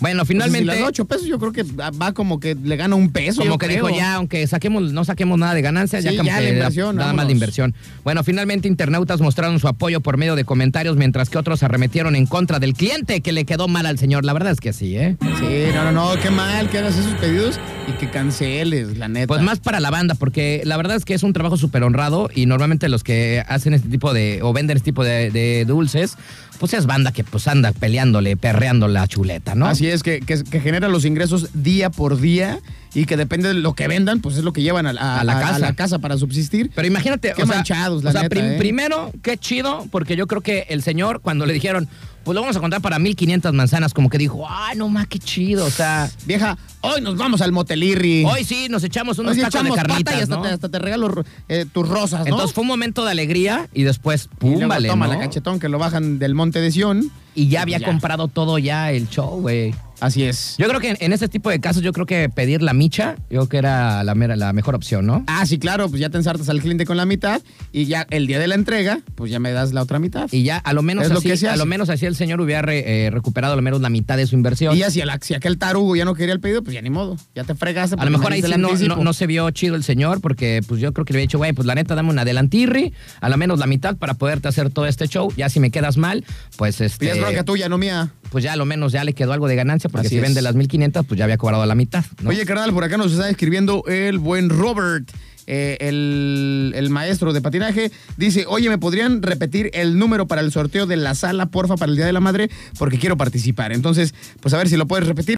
Bueno, 0.00 0.24
Finalmente. 0.24 0.58
finalmente... 0.60 0.76
si 0.76 0.82
da 0.82 0.88
8 0.88 1.04
pesos, 1.06 1.26
yo 1.26 1.38
creo 1.38 1.52
que 1.52 1.62
va 1.62 2.12
como 2.12 2.38
que 2.38 2.54
le 2.54 2.76
gana 2.76 2.96
un 2.96 3.10
peso. 3.10 3.42
Como 3.42 3.58
que 3.58 3.66
creo. 3.66 3.86
dijo, 3.86 3.96
ya, 3.96 4.14
aunque 4.14 4.46
saquemos, 4.46 4.92
no 4.92 5.04
saquemos 5.04 5.38
nada 5.38 5.54
de 5.54 5.62
ganancias, 5.62 6.04
ya 6.04 6.10
Sí, 6.10 6.16
ya 6.16 6.22
que 6.22 6.42
la 6.44 6.48
inversión, 6.50 6.96
nada 6.96 7.08
más 7.08 7.16
vámonos. 7.16 7.26
de 7.28 7.32
inversión. 7.32 7.74
Bueno, 8.04 8.22
finalmente 8.24 8.68
internautas 8.68 9.20
mostraron 9.20 9.58
su 9.58 9.68
apoyo 9.68 10.00
por 10.00 10.16
medio 10.18 10.36
de 10.36 10.44
comentarios, 10.44 10.96
mientras 10.96 11.30
que 11.30 11.38
otros 11.38 11.62
arremetieron 11.62 12.14
en 12.16 12.26
contra 12.26 12.58
del 12.58 12.74
cliente 12.74 13.20
que 13.20 13.32
le 13.32 13.44
quedó 13.44 13.68
mal 13.68 13.86
al 13.86 13.98
señor. 13.98 14.24
La 14.24 14.32
verdad 14.32 14.52
es 14.52 14.60
que 14.60 14.72
sí, 14.72 14.96
¿eh? 14.96 15.16
Sí, 15.38 15.72
no, 15.74 15.84
no, 15.84 15.92
no, 16.14 16.20
qué 16.20 16.30
mal 16.30 16.68
que 16.68 16.78
hagas 16.78 16.96
esos 16.98 17.14
pedidos 17.14 17.58
y 17.86 17.92
que 17.92 18.10
canceles, 18.10 18.98
la 18.98 19.08
neta. 19.08 19.26
Pues 19.26 19.42
más 19.42 19.60
para 19.60 19.80
la 19.80 19.90
banda, 19.90 20.14
porque 20.14 20.62
la 20.64 20.76
verdad 20.76 20.96
es 20.96 21.04
que 21.04 21.14
es 21.14 21.22
un 21.22 21.32
trabajo 21.32 21.56
súper 21.56 21.82
honrado 21.82 22.28
y 22.34 22.46
normalmente 22.46 22.88
los 22.88 23.04
que 23.04 23.44
hacen 23.48 23.74
este 23.74 23.88
tipo 23.88 24.12
de, 24.12 24.40
o 24.42 24.52
venden 24.52 24.76
este 24.76 24.86
tipo 24.86 25.04
de, 25.04 25.30
de 25.30 25.64
dulces, 25.64 26.16
pues 26.58 26.74
es 26.74 26.86
banda 26.86 27.12
que 27.12 27.24
pues 27.24 27.46
anda 27.48 27.72
peleándole, 27.72 28.36
perreando 28.36 28.88
la 28.88 29.06
chuleta, 29.06 29.54
¿no? 29.54 29.66
Así 29.66 29.88
es, 29.88 30.02
que, 30.02 30.20
que, 30.20 30.42
que 30.44 30.60
genera 30.60 30.88
los 30.88 31.04
ingresos 31.04 31.50
día 31.54 31.90
por 31.90 32.20
día 32.20 32.60
y 32.94 33.04
que 33.04 33.16
depende 33.16 33.48
de 33.48 33.54
lo 33.54 33.74
que 33.74 33.88
vendan, 33.88 34.20
pues 34.20 34.36
es 34.36 34.44
lo 34.44 34.52
que 34.52 34.62
llevan 34.62 34.86
a, 34.86 34.90
a- 34.90 35.20
A 35.20 35.24
la 35.24 35.38
a 35.38 35.40
casa. 35.40 35.72
casa 35.74 35.98
para 35.98 36.16
subsistir. 36.16 36.70
Pero 36.74 36.86
imagínate, 36.86 37.32
Qué 37.36 37.42
o 37.42 37.46
sea, 37.46 37.56
manchados, 37.56 38.02
la 38.04 38.10
o 38.10 38.12
sea, 38.12 38.22
neta, 38.22 38.34
prim- 38.34 38.44
¿eh? 38.52 38.56
primero, 38.58 39.12
qué 39.22 39.36
chido, 39.38 39.86
porque 39.90 40.16
yo 40.16 40.26
creo 40.26 40.40
que 40.40 40.66
el 40.70 40.82
señor, 40.82 41.20
cuando 41.20 41.44
le 41.46 41.52
dijeron, 41.52 41.88
pues 42.24 42.34
lo 42.34 42.40
vamos 42.40 42.56
a 42.56 42.60
contar 42.60 42.80
para 42.80 42.98
1500 42.98 43.52
manzanas, 43.52 43.94
como 43.94 44.08
que 44.10 44.18
dijo, 44.18 44.44
ay, 44.48 44.76
no 44.76 44.88
más, 44.88 45.06
qué 45.06 45.18
chido, 45.20 45.64
o 45.64 45.70
sea, 45.70 46.10
Vieja, 46.26 46.58
hoy 46.80 47.00
nos 47.00 47.16
vamos 47.16 47.40
al 47.40 47.52
motelirri. 47.52 48.24
hoy 48.24 48.42
sí 48.44 48.66
nos 48.68 48.82
echamos 48.82 49.18
unos 49.20 49.32
Hoy 49.32 49.36
de 49.38 49.42
pata 49.44 49.62
carnitas, 49.74 50.18
y 50.18 50.20
hasta, 50.22 50.34
¿no? 50.36 50.42
te, 50.42 50.48
hasta 50.48 50.68
te 50.68 50.78
regalo 50.80 51.24
eh, 51.48 51.66
tus 51.72 51.88
rosas, 51.88 52.20
¿no? 52.22 52.26
Entonces 52.26 52.52
fue 52.52 52.62
un 52.62 52.68
momento 52.68 53.04
de 53.04 53.12
alegría 53.12 53.68
y 53.72 53.84
después, 53.84 54.24
y 54.32 54.36
pum, 54.38 54.52
luego 54.54 54.68
vale, 54.68 54.88
toma 54.88 55.06
¿no? 55.06 55.12
la 55.12 55.20
cachetón 55.20 55.60
que 55.60 55.68
lo 55.68 55.78
bajan 55.78 56.18
del 56.18 56.34
monte 56.34 56.60
de 56.60 56.72
Sion. 56.72 57.10
Y 57.36 57.48
ya 57.48 57.60
había 57.62 57.76
Ya. 57.78 57.86
comprado 57.86 58.28
todo 58.28 58.56
ya 58.58 58.90
el 58.92 59.10
show, 59.10 59.40
güey. 59.42 59.74
Así 60.00 60.24
es. 60.24 60.56
Yo 60.58 60.68
creo 60.68 60.80
que 60.80 60.90
en, 60.90 60.96
en 61.00 61.12
este 61.12 61.28
tipo 61.28 61.48
de 61.50 61.60
casos, 61.60 61.82
yo 61.82 61.92
creo 61.92 62.06
que 62.06 62.28
pedir 62.28 62.62
la 62.62 62.72
micha, 62.74 63.16
yo 63.30 63.40
creo 63.40 63.48
que 63.48 63.56
era 63.58 64.04
la, 64.04 64.14
mera- 64.14 64.36
la 64.36 64.52
mejor 64.52 64.74
opción, 64.74 65.06
¿no? 65.06 65.24
Ah, 65.26 65.46
sí, 65.46 65.58
claro, 65.58 65.88
pues 65.88 66.00
ya 66.00 66.10
te 66.10 66.16
ensartas 66.18 66.48
al 66.48 66.60
cliente 66.60 66.84
con 66.84 66.96
la 66.96 67.06
mitad 67.06 67.40
y 67.72 67.86
ya 67.86 68.06
el 68.10 68.26
día 68.26 68.38
de 68.38 68.46
la 68.46 68.54
entrega, 68.56 69.00
pues 69.14 69.30
ya 69.30 69.38
me 69.38 69.52
das 69.52 69.72
la 69.72 69.82
otra 69.82 69.98
mitad. 69.98 70.28
Y 70.32 70.42
ya 70.42 70.58
a 70.58 70.72
lo 70.72 70.82
menos 70.82 71.04
Es 71.04 71.10
lo 71.10 71.18
así, 71.18 71.28
que 71.28 71.36
se 71.36 71.48
a 71.48 71.56
lo 71.56 71.66
menos 71.66 71.88
así 71.88 72.04
el 72.06 72.14
señor 72.16 72.40
hubiera 72.40 72.62
re- 72.62 73.06
eh, 73.06 73.10
recuperado 73.10 73.54
a 73.54 73.56
lo 73.56 73.62
menos 73.62 73.80
la 73.80 73.88
mitad 73.88 74.16
de 74.16 74.26
su 74.26 74.34
inversión. 74.34 74.76
Y 74.76 74.80
ya 74.80 74.90
si, 74.90 75.00
el- 75.00 75.10
si 75.22 75.34
aquel 75.34 75.58
tarugo 75.58 75.96
ya 75.96 76.04
no 76.04 76.14
quería 76.14 76.34
el 76.34 76.40
pedido, 76.40 76.62
pues 76.62 76.74
ya 76.74 76.82
ni 76.82 76.90
modo. 76.90 77.16
Ya 77.34 77.44
te 77.44 77.54
fregaste. 77.54 77.96
A 77.98 78.04
lo 78.04 78.10
mejor 78.10 78.30
me 78.30 78.36
ahí 78.36 78.42
sí 78.42 78.48
no, 78.58 78.68
no, 78.96 79.02
no 79.02 79.12
se 79.12 79.26
vio 79.26 79.50
chido 79.50 79.76
el 79.76 79.84
señor, 79.84 80.20
porque 80.20 80.60
pues 80.66 80.80
yo 80.80 80.92
creo 80.92 81.04
que 81.04 81.12
le 81.12 81.18
había 81.20 81.26
dicho, 81.26 81.38
güey, 81.38 81.52
pues 81.52 81.66
la 81.66 81.74
neta, 81.74 81.94
dame 81.94 82.10
un 82.10 82.18
adelantirri, 82.18 82.92
a 83.20 83.28
lo 83.28 83.36
menos 83.36 83.58
la 83.58 83.66
mitad 83.66 83.96
para 83.96 84.14
poderte 84.14 84.48
hacer 84.48 84.70
todo 84.70 84.86
este 84.86 85.08
show. 85.08 85.32
Ya 85.36 85.48
si 85.48 85.58
me 85.60 85.70
quedas 85.70 85.96
mal, 85.96 86.24
pues 86.56 86.80
este. 86.80 87.06
Y 87.06 87.08
es 87.08 87.18
bronca 87.20 87.44
tuya, 87.44 87.68
no 87.68 87.78
mía. 87.78 88.10
Pues 88.30 88.44
ya 88.44 88.52
a 88.52 88.56
lo 88.56 88.64
menos 88.64 88.92
ya 88.92 89.04
le 89.04 89.12
quedó 89.14 89.32
algo 89.32 89.48
de 89.48 89.56
ganancia, 89.56 89.88
porque 89.88 90.06
Así 90.08 90.16
si 90.16 90.16
es. 90.16 90.22
vende 90.22 90.42
las 90.42 90.54
1500, 90.54 91.06
pues 91.06 91.18
ya 91.18 91.24
había 91.24 91.38
cobrado 91.38 91.64
la 91.64 91.74
mitad. 91.74 92.04
¿no? 92.22 92.30
Oye, 92.30 92.44
carnal, 92.44 92.72
por 92.72 92.84
acá 92.84 92.96
nos 92.96 93.12
está 93.12 93.28
escribiendo 93.30 93.84
el 93.86 94.18
buen 94.18 94.48
Robert, 94.50 95.08
eh, 95.46 95.76
el, 95.80 96.72
el 96.74 96.90
maestro 96.90 97.32
de 97.32 97.40
patinaje. 97.40 97.92
Dice, 98.16 98.44
oye, 98.48 98.68
¿me 98.68 98.78
podrían 98.78 99.22
repetir 99.22 99.70
el 99.74 99.96
número 99.98 100.26
para 100.26 100.40
el 100.40 100.50
sorteo 100.52 100.86
de 100.86 100.96
la 100.96 101.14
sala, 101.14 101.46
porfa, 101.46 101.76
para 101.76 101.90
el 101.90 101.96
Día 101.96 102.06
de 102.06 102.12
la 102.12 102.20
Madre? 102.20 102.50
Porque 102.78 102.98
quiero 102.98 103.16
participar. 103.16 103.72
Entonces, 103.72 104.12
pues 104.40 104.52
a 104.54 104.58
ver 104.58 104.68
si 104.68 104.76
lo 104.76 104.86
puedes 104.86 105.06
repetir. 105.06 105.36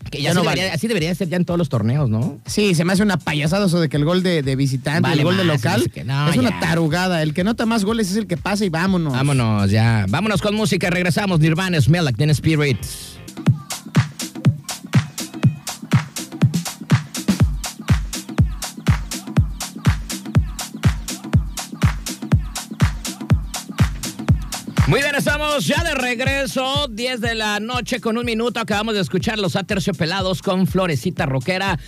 Que 0.10 0.18
ya 0.20 0.26
ya 0.26 0.30
sí 0.32 0.36
no 0.36 0.42
debería- 0.44 0.64
vale. 0.66 0.76
así 0.76 0.88
debería 0.88 1.14
ser 1.16 1.30
ya 1.30 1.38
en 1.38 1.46
todos 1.46 1.58
los 1.58 1.70
torneos, 1.70 2.10
¿no? 2.10 2.40
Sí, 2.46 2.76
se 2.76 2.84
me 2.86 2.94
hace 2.94 3.04
una 3.04 3.18
payasada 3.18 3.68
eso 3.68 3.80
de 3.80 3.90
que 3.90 3.98
el 3.98 4.06
gol 4.06 4.24
de, 4.24 4.42
de 4.42 4.56
visitante, 4.56 5.02
Vale 5.02 5.22
el 5.22 5.24
gol 5.24 5.38
de 5.38 5.44
local, 5.46 5.90
que 5.92 6.04
no, 6.04 6.30
es 6.30 6.38
una 6.38 6.60
tarugada. 6.60 7.22
El 7.22 7.34
que 7.34 7.44
nota 7.44 7.66
más 7.66 7.86
goles 7.86 8.10
es 8.12 8.18
el 8.18 8.28
que 8.28 8.38
pasa 8.38 8.66
y 8.66 8.70
vámonos. 8.70 9.14
Vámonos 9.14 9.70
ya. 9.70 10.06
Vámonos 10.10 10.42
con 10.42 10.56
música. 10.56 10.90
Regresamos. 10.90 11.40
Nirvana, 11.40 11.80
Smell 11.82 12.04
Like 12.06 12.18
Teen 12.18 12.30
Spirit. 12.32 12.78
Ya 25.60 25.84
de 25.84 25.96
regreso, 25.96 26.88
10 26.90 27.20
de 27.20 27.36
la 27.36 27.60
noche 27.60 28.00
con 28.00 28.18
un 28.18 28.26
minuto. 28.26 28.60
Acabamos 28.60 28.94
de 28.94 29.02
escuchar 29.02 29.40
los 29.40 29.56
aterciopelados 29.56 30.42
con 30.42 30.68
Florecita 30.68 31.26
Roquera. 31.26 31.80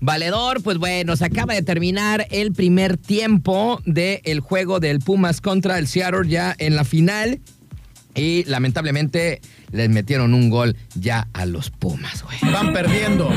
Valedor, 0.00 0.62
pues 0.62 0.78
bueno, 0.78 1.16
se 1.16 1.24
acaba 1.24 1.54
de 1.54 1.62
terminar 1.62 2.26
el 2.30 2.52
primer 2.52 2.96
tiempo 2.96 3.80
del 3.84 4.40
juego 4.40 4.80
del 4.80 5.00
Pumas 5.00 5.40
contra 5.40 5.78
el 5.78 5.86
Seattle 5.86 6.28
ya 6.28 6.54
en 6.58 6.76
la 6.76 6.84
final. 6.84 7.40
Y 8.14 8.44
lamentablemente 8.44 9.40
les 9.72 9.88
metieron 9.88 10.32
un 10.32 10.48
gol 10.48 10.76
ya 10.94 11.28
a 11.32 11.46
los 11.46 11.70
Pumas, 11.70 12.22
güey. 12.22 12.52
Van 12.52 12.72
perdiendo. 12.72 13.28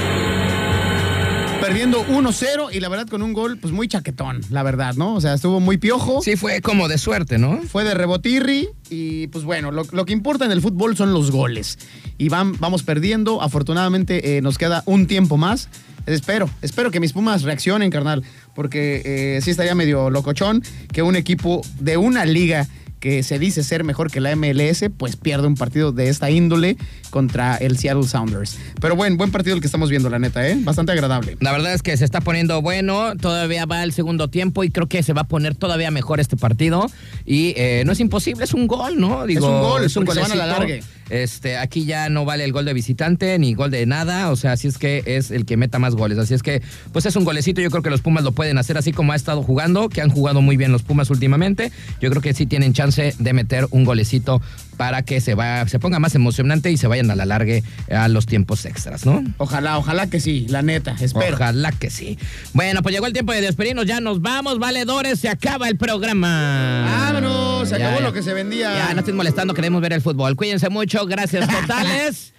Perdiendo 1.63 2.05
1-0 2.05 2.75
y 2.75 2.81
la 2.81 2.89
verdad 2.89 3.07
con 3.07 3.21
un 3.21 3.31
gol 3.31 3.57
pues 3.57 3.71
muy 3.71 3.87
chaquetón, 3.87 4.41
la 4.49 4.63
verdad, 4.63 4.95
¿no? 4.95 5.15
O 5.15 5.21
sea, 5.21 5.33
estuvo 5.33 5.61
muy 5.61 5.77
piojo. 5.77 6.21
Sí, 6.21 6.35
fue 6.35 6.59
como 6.59 6.89
de 6.89 6.97
suerte, 6.97 7.37
¿no? 7.37 7.61
Fue 7.61 7.85
de 7.85 7.93
rebotirri 7.93 8.67
y 8.89 9.27
pues 9.27 9.45
bueno, 9.45 9.71
lo, 9.71 9.85
lo 9.93 10.05
que 10.05 10.11
importa 10.11 10.43
en 10.43 10.51
el 10.51 10.59
fútbol 10.59 10.97
son 10.97 11.13
los 11.13 11.31
goles. 11.31 11.79
Y 12.17 12.27
van, 12.27 12.59
vamos 12.59 12.83
perdiendo, 12.83 13.41
afortunadamente 13.41 14.35
eh, 14.35 14.41
nos 14.41 14.57
queda 14.57 14.83
un 14.85 15.07
tiempo 15.07 15.37
más. 15.37 15.69
Espero, 16.05 16.49
espero 16.61 16.91
que 16.91 16.99
mis 16.99 17.13
Pumas 17.13 17.43
reaccionen, 17.43 17.91
carnal, 17.91 18.23
porque 18.55 19.01
eh, 19.05 19.39
sí 19.41 19.51
estaría 19.51 19.73
medio 19.73 20.09
locochón 20.09 20.61
que 20.91 21.01
un 21.01 21.15
equipo 21.15 21.61
de 21.79 21.95
una 21.95 22.25
liga 22.25 22.67
que 22.99 23.23
se 23.23 23.39
dice 23.39 23.63
ser 23.63 23.85
mejor 23.85 24.11
que 24.11 24.19
la 24.19 24.35
MLS, 24.35 24.85
pues 24.97 25.15
pierde 25.15 25.47
un 25.47 25.55
partido 25.55 25.93
de 25.93 26.09
esta 26.09 26.29
índole 26.29 26.75
contra 27.13 27.57
el 27.57 27.77
Seattle 27.77 28.07
Sounders. 28.07 28.57
Pero 28.81 28.95
bueno, 28.95 29.17
buen 29.17 29.29
partido 29.29 29.55
el 29.55 29.61
que 29.61 29.67
estamos 29.67 29.91
viendo, 29.91 30.09
la 30.09 30.17
neta, 30.17 30.49
¿eh? 30.49 30.57
Bastante 30.59 30.93
agradable. 30.93 31.37
La 31.41 31.51
verdad 31.51 31.71
es 31.75 31.83
que 31.83 31.95
se 31.95 32.05
está 32.05 32.21
poniendo 32.21 32.59
bueno, 32.63 33.15
todavía 33.17 33.67
va 33.67 33.83
el 33.83 33.93
segundo 33.93 34.29
tiempo 34.29 34.63
y 34.63 34.71
creo 34.71 34.87
que 34.87 35.03
se 35.03 35.13
va 35.13 35.21
a 35.21 35.27
poner 35.27 35.53
todavía 35.53 35.91
mejor 35.91 36.19
este 36.19 36.37
partido. 36.37 36.87
Y 37.23 37.53
eh, 37.55 37.83
no 37.85 37.91
es 37.91 37.99
imposible, 37.99 38.43
es 38.43 38.55
un 38.55 38.65
gol, 38.65 38.99
¿no? 38.99 39.25
Es 39.25 39.35
un 39.41 39.61
gol, 39.61 39.87
porque 39.93 40.13
se 40.13 40.19
van 40.21 40.31
a 40.31 40.35
la. 40.35 40.65
Este, 41.09 41.57
aquí 41.57 41.85
ya 41.85 42.09
no 42.09 42.25
vale 42.25 42.43
el 42.45 42.51
gol 42.51 42.65
de 42.65 42.73
visitante 42.73 43.37
ni 43.37 43.53
gol 43.53 43.69
de 43.69 43.85
nada, 43.85 44.31
o 44.31 44.35
sea, 44.35 44.53
así 44.53 44.67
es 44.67 44.77
que 44.77 45.03
es 45.05 45.29
el 45.29 45.45
que 45.45 45.57
meta 45.57 45.77
más 45.77 45.93
goles. 45.95 46.17
Así 46.17 46.33
es 46.33 46.41
que, 46.41 46.63
pues 46.91 47.05
es 47.05 47.15
un 47.15 47.25
golecito, 47.25 47.61
yo 47.61 47.69
creo 47.69 47.83
que 47.83 47.91
los 47.91 48.01
Pumas 48.01 48.23
lo 48.23 48.31
pueden 48.31 48.57
hacer 48.57 48.77
así 48.77 48.91
como 48.91 49.11
ha 49.11 49.15
estado 49.15 49.43
jugando, 49.43 49.89
que 49.89 50.01
han 50.01 50.09
jugado 50.09 50.41
muy 50.41 50.57
bien 50.57 50.71
los 50.71 50.81
Pumas 50.81 51.11
últimamente. 51.11 51.71
Yo 52.01 52.09
creo 52.09 52.21
que 52.21 52.33
sí 52.33 52.47
tienen 52.47 52.73
chance 52.73 53.13
de 53.19 53.33
meter 53.33 53.67
un 53.69 53.83
golecito 53.83 54.41
para 54.77 55.03
que 55.03 55.21
se, 55.21 55.35
va, 55.35 55.67
se 55.67 55.79
ponga 55.79 55.99
más 55.99 56.15
emocionante 56.15 56.71
y 56.71 56.77
se 56.77 56.87
vayan 56.87 57.09
a 57.11 57.15
la 57.15 57.25
largue 57.25 57.63
a 57.91 58.07
los 58.07 58.25
tiempos 58.25 58.65
extras, 58.65 59.05
¿no? 59.05 59.23
Ojalá, 59.37 59.77
ojalá 59.77 60.07
que 60.07 60.19
sí, 60.19 60.45
la 60.49 60.61
neta, 60.61 60.95
espero. 60.99 61.35
Ojalá 61.35 61.71
que 61.71 61.89
sí. 61.89 62.17
Bueno, 62.53 62.81
pues 62.81 62.93
llegó 62.93 63.05
el 63.07 63.13
tiempo 63.13 63.31
de 63.33 63.41
despedirnos, 63.41 63.85
ya 63.85 63.99
nos 64.01 64.21
vamos, 64.21 64.59
valedores, 64.59 65.19
se 65.19 65.29
acaba 65.29 65.67
el 65.69 65.77
programa. 65.77 66.85
Vámonos, 66.85 67.69
se 67.69 67.77
Ya, 67.79 67.85
acabó 67.87 67.99
ya. 68.01 68.05
lo 68.07 68.13
que 68.13 68.23
se 68.23 68.33
vendía. 68.33 68.73
Ya, 68.75 68.93
no 68.93 68.99
estén 69.01 69.15
molestando, 69.15 69.53
queremos 69.53 69.81
ver 69.81 69.93
el 69.93 70.01
fútbol. 70.01 70.35
Cuídense 70.35 70.69
mucho, 70.69 71.05
gracias 71.05 71.47
totales. 71.61 72.33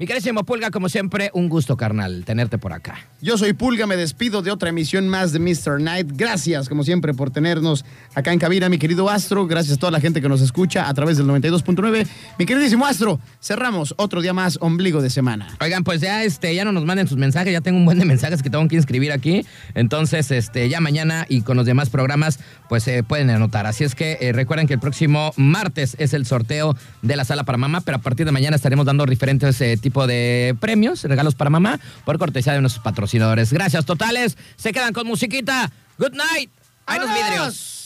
Mi 0.00 0.06
querísimo 0.06 0.44
Pulga, 0.44 0.70
como 0.70 0.88
siempre, 0.88 1.30
un 1.34 1.50
gusto, 1.50 1.76
carnal, 1.76 2.24
tenerte 2.24 2.56
por 2.56 2.72
acá. 2.72 3.06
Yo 3.20 3.36
soy 3.36 3.52
Pulga, 3.52 3.86
me 3.86 3.98
despido 3.98 4.40
de 4.40 4.50
otra 4.50 4.70
emisión 4.70 5.06
más 5.08 5.32
de 5.32 5.40
Mr. 5.40 5.78
Night. 5.78 6.12
Gracias, 6.14 6.70
como 6.70 6.84
siempre, 6.84 7.12
por 7.12 7.30
tenernos 7.30 7.84
acá 8.14 8.32
en 8.32 8.38
cabina, 8.38 8.70
mi 8.70 8.78
querido 8.78 9.10
Astro. 9.10 9.46
Gracias 9.46 9.76
a 9.76 9.78
toda 9.78 9.92
la 9.92 10.00
gente 10.00 10.22
que 10.22 10.28
nos 10.30 10.40
escucha 10.40 10.88
a 10.88 10.94
través 10.94 11.18
del 11.18 11.26
92.9. 11.26 12.06
Mi 12.38 12.46
queridísimo 12.46 12.86
Astro, 12.86 13.20
cerramos 13.42 13.92
otro 13.98 14.22
día 14.22 14.32
más, 14.32 14.56
ombligo 14.62 15.02
de 15.02 15.10
semana. 15.10 15.54
Oigan, 15.60 15.84
pues 15.84 16.00
ya 16.00 16.24
este, 16.24 16.54
ya 16.54 16.64
no 16.64 16.72
nos 16.72 16.86
manden 16.86 17.06
sus 17.06 17.18
mensajes, 17.18 17.52
ya 17.52 17.60
tengo 17.60 17.76
un 17.76 17.84
buen 17.84 17.98
de 17.98 18.06
mensajes 18.06 18.42
que 18.42 18.48
tengo 18.48 18.66
que 18.68 18.76
inscribir 18.76 19.12
aquí. 19.12 19.44
Entonces, 19.74 20.30
este, 20.30 20.70
ya 20.70 20.80
mañana 20.80 21.26
y 21.28 21.42
con 21.42 21.58
los 21.58 21.66
demás 21.66 21.90
programas, 21.90 22.40
pues 22.70 22.84
se 22.84 23.02
pueden 23.02 23.28
anotar. 23.28 23.66
Así 23.66 23.84
es 23.84 23.94
que 23.94 24.16
eh, 24.22 24.32
recuerden 24.32 24.66
que 24.66 24.72
el 24.72 24.80
próximo 24.80 25.34
martes 25.36 25.94
es 25.98 26.14
el 26.14 26.24
sorteo 26.24 26.74
de 27.02 27.16
la 27.16 27.26
sala 27.26 27.44
para 27.44 27.58
mamá, 27.58 27.82
pero 27.82 27.98
a 27.98 28.00
partir 28.00 28.24
de 28.24 28.32
mañana 28.32 28.56
estaremos 28.56 28.86
dando 28.86 29.04
diferentes 29.04 29.60
eh, 29.60 29.76
de 30.06 30.56
premios, 30.60 31.02
regalos 31.04 31.34
para 31.34 31.50
mamá, 31.50 31.80
por 32.04 32.18
cortesía 32.18 32.52
de 32.52 32.60
nuestros 32.60 32.82
patrocinadores. 32.82 33.52
Gracias 33.52 33.84
totales, 33.84 34.36
se 34.56 34.72
quedan 34.72 34.92
con 34.92 35.06
musiquita. 35.06 35.70
Good 35.98 36.14
night. 36.14 36.50
Hay 36.86 36.98
los 36.98 37.08
vidrios. 37.12 37.79